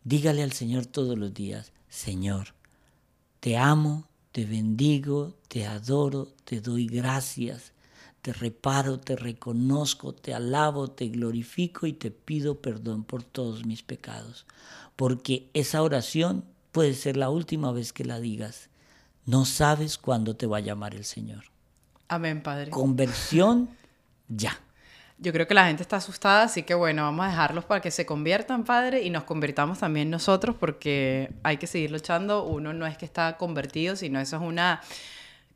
dígale 0.03 0.43
al 0.43 0.53
Señor 0.53 0.87
todos 0.87 1.17
los 1.17 1.33
días, 1.33 1.73
Señor, 1.89 2.55
te 3.41 3.57
amo, 3.57 4.09
te 4.33 4.47
bendigo, 4.47 5.35
te 5.49 5.67
adoro, 5.67 6.29
te 6.45 6.61
doy 6.61 6.87
gracias, 6.87 7.73
te 8.23 8.33
reparo, 8.33 8.99
te 8.99 9.15
reconozco, 9.15 10.15
te 10.15 10.33
alabo, 10.33 10.89
te 10.89 11.09
glorifico 11.09 11.87
y 11.87 11.93
te 11.93 12.11
pido 12.11 12.61
perdón 12.61 13.05
por 13.05 13.23
todos 13.23 13.67
mis 13.67 13.83
pecados. 13.83 14.47
Porque 14.97 15.51
esa 15.55 15.83
oración 15.83 16.45
puede 16.73 16.95
ser 16.95 17.17
la 17.17 17.29
última 17.29 17.73
vez 17.73 17.93
que 17.93 18.05
la 18.05 18.21
digas. 18.21 18.71
No 19.27 19.45
sabes 19.45 19.99
cuándo 19.99 20.35
te 20.35 20.47
va 20.47 20.59
a 20.59 20.61
llamar 20.61 20.95
el 20.95 21.05
Señor. 21.05 21.45
Amén, 22.09 22.43
Padre. 22.43 22.71
Conversión 22.71 23.71
ya. 24.29 24.59
Yo 25.23 25.33
creo 25.33 25.47
que 25.47 25.55
la 25.55 25.67
gente 25.67 25.83
está 25.83 25.97
asustada, 25.97 26.43
así 26.43 26.65
que 26.65 26.75
bueno, 26.75 27.03
vamos 27.05 27.25
a 27.25 27.29
dejarlos 27.29 27.65
para 27.65 27.81
que 27.81 27.91
se 27.91 28.05
conviertan, 28.05 28.65
Padre, 28.65 29.03
y 29.03 29.11
nos 29.11 29.23
convirtamos 29.23 29.79
también 29.79 30.11
nosotros, 30.11 30.57
porque 30.59 31.31
hay 31.45 31.59
que 31.59 31.69
seguir 31.69 31.93
luchando. 31.93 32.45
Uno 32.45 32.73
no 32.73 32.87
es 32.87 32.99
que 32.99 33.05
está 33.05 33.37
convertido, 33.37 33.95
sino 33.95 34.19
eso 34.19 34.37
es 34.37 34.43
una 34.43 34.81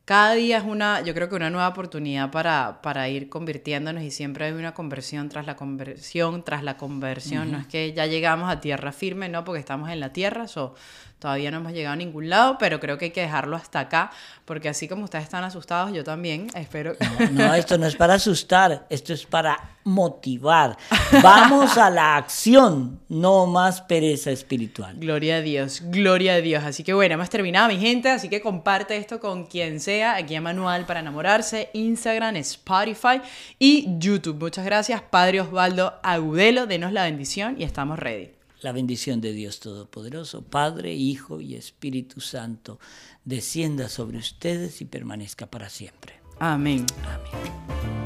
cada 0.06 0.34
día 0.34 0.58
es 0.58 0.64
una, 0.64 1.00
yo 1.00 1.14
creo 1.14 1.28
que 1.28 1.34
una 1.34 1.50
nueva 1.50 1.66
oportunidad 1.66 2.30
para, 2.30 2.80
para 2.80 3.08
ir 3.08 3.28
convirtiéndonos 3.28 4.04
y 4.04 4.12
siempre 4.12 4.44
hay 4.44 4.52
una 4.52 4.72
conversión 4.72 5.28
tras 5.28 5.46
la 5.46 5.56
conversión, 5.56 6.44
tras 6.44 6.62
la 6.62 6.76
conversión. 6.76 7.50
No 7.50 7.58
es 7.58 7.66
que 7.66 7.92
ya 7.92 8.06
llegamos 8.06 8.48
a 8.48 8.60
tierra 8.60 8.92
firme, 8.92 9.28
no, 9.28 9.42
porque 9.42 9.58
estamos 9.58 9.90
en 9.90 9.98
la 9.98 10.12
tierra, 10.12 10.44
eso 10.44 10.76
todavía 11.18 11.50
no 11.50 11.58
hemos 11.58 11.72
llegado 11.72 11.94
a 11.94 11.96
ningún 11.96 12.28
lado, 12.28 12.56
pero 12.58 12.78
creo 12.78 12.98
que 12.98 13.06
hay 13.06 13.10
que 13.10 13.22
dejarlo 13.22 13.56
hasta 13.56 13.80
acá, 13.80 14.10
porque 14.44 14.68
así 14.68 14.86
como 14.86 15.04
ustedes 15.04 15.24
están 15.24 15.44
asustados, 15.44 15.92
yo 15.92 16.04
también 16.04 16.48
espero. 16.54 16.94
No, 17.32 17.54
esto 17.54 17.78
no 17.78 17.86
es 17.86 17.96
para 17.96 18.14
asustar, 18.14 18.86
esto 18.90 19.12
es 19.12 19.24
para 19.24 19.76
motivar. 19.84 20.76
Vamos 21.22 21.78
a 21.78 21.90
la 21.90 22.16
acción, 22.16 23.00
no 23.08 23.46
más 23.46 23.80
pereza 23.80 24.30
espiritual. 24.30 24.96
Gloria 24.98 25.36
a 25.36 25.40
Dios, 25.40 25.82
gloria 25.86 26.34
a 26.34 26.40
Dios. 26.40 26.64
Así 26.64 26.84
que 26.84 26.92
bueno, 26.92 27.14
hemos 27.14 27.30
terminado, 27.30 27.68
mi 27.68 27.78
gente, 27.78 28.10
así 28.10 28.28
que 28.28 28.40
comparte 28.40 28.96
esto 28.96 29.18
con 29.18 29.46
quien 29.46 29.80
sea, 29.80 30.16
aquí 30.16 30.34
en 30.34 30.42
Manual 30.42 30.86
para 30.86 31.00
enamorarse, 31.00 31.70
Instagram, 31.72 32.36
Spotify 32.36 33.20
y 33.58 33.98
YouTube. 33.98 34.38
Muchas 34.38 34.64
gracias, 34.64 35.02
Padre 35.02 35.40
Osvaldo 35.40 35.94
Agudelo, 36.02 36.66
denos 36.66 36.92
la 36.92 37.04
bendición 37.04 37.56
y 37.58 37.64
estamos 37.64 37.98
ready. 37.98 38.35
La 38.60 38.72
bendición 38.72 39.20
de 39.20 39.32
Dios 39.32 39.60
Todopoderoso, 39.60 40.42
Padre, 40.42 40.94
Hijo 40.94 41.40
y 41.40 41.54
Espíritu 41.54 42.20
Santo, 42.20 42.78
descienda 43.24 43.88
sobre 43.88 44.18
ustedes 44.18 44.80
y 44.80 44.86
permanezca 44.86 45.46
para 45.46 45.68
siempre. 45.68 46.14
Amén. 46.38 46.86
Amén. 47.04 48.05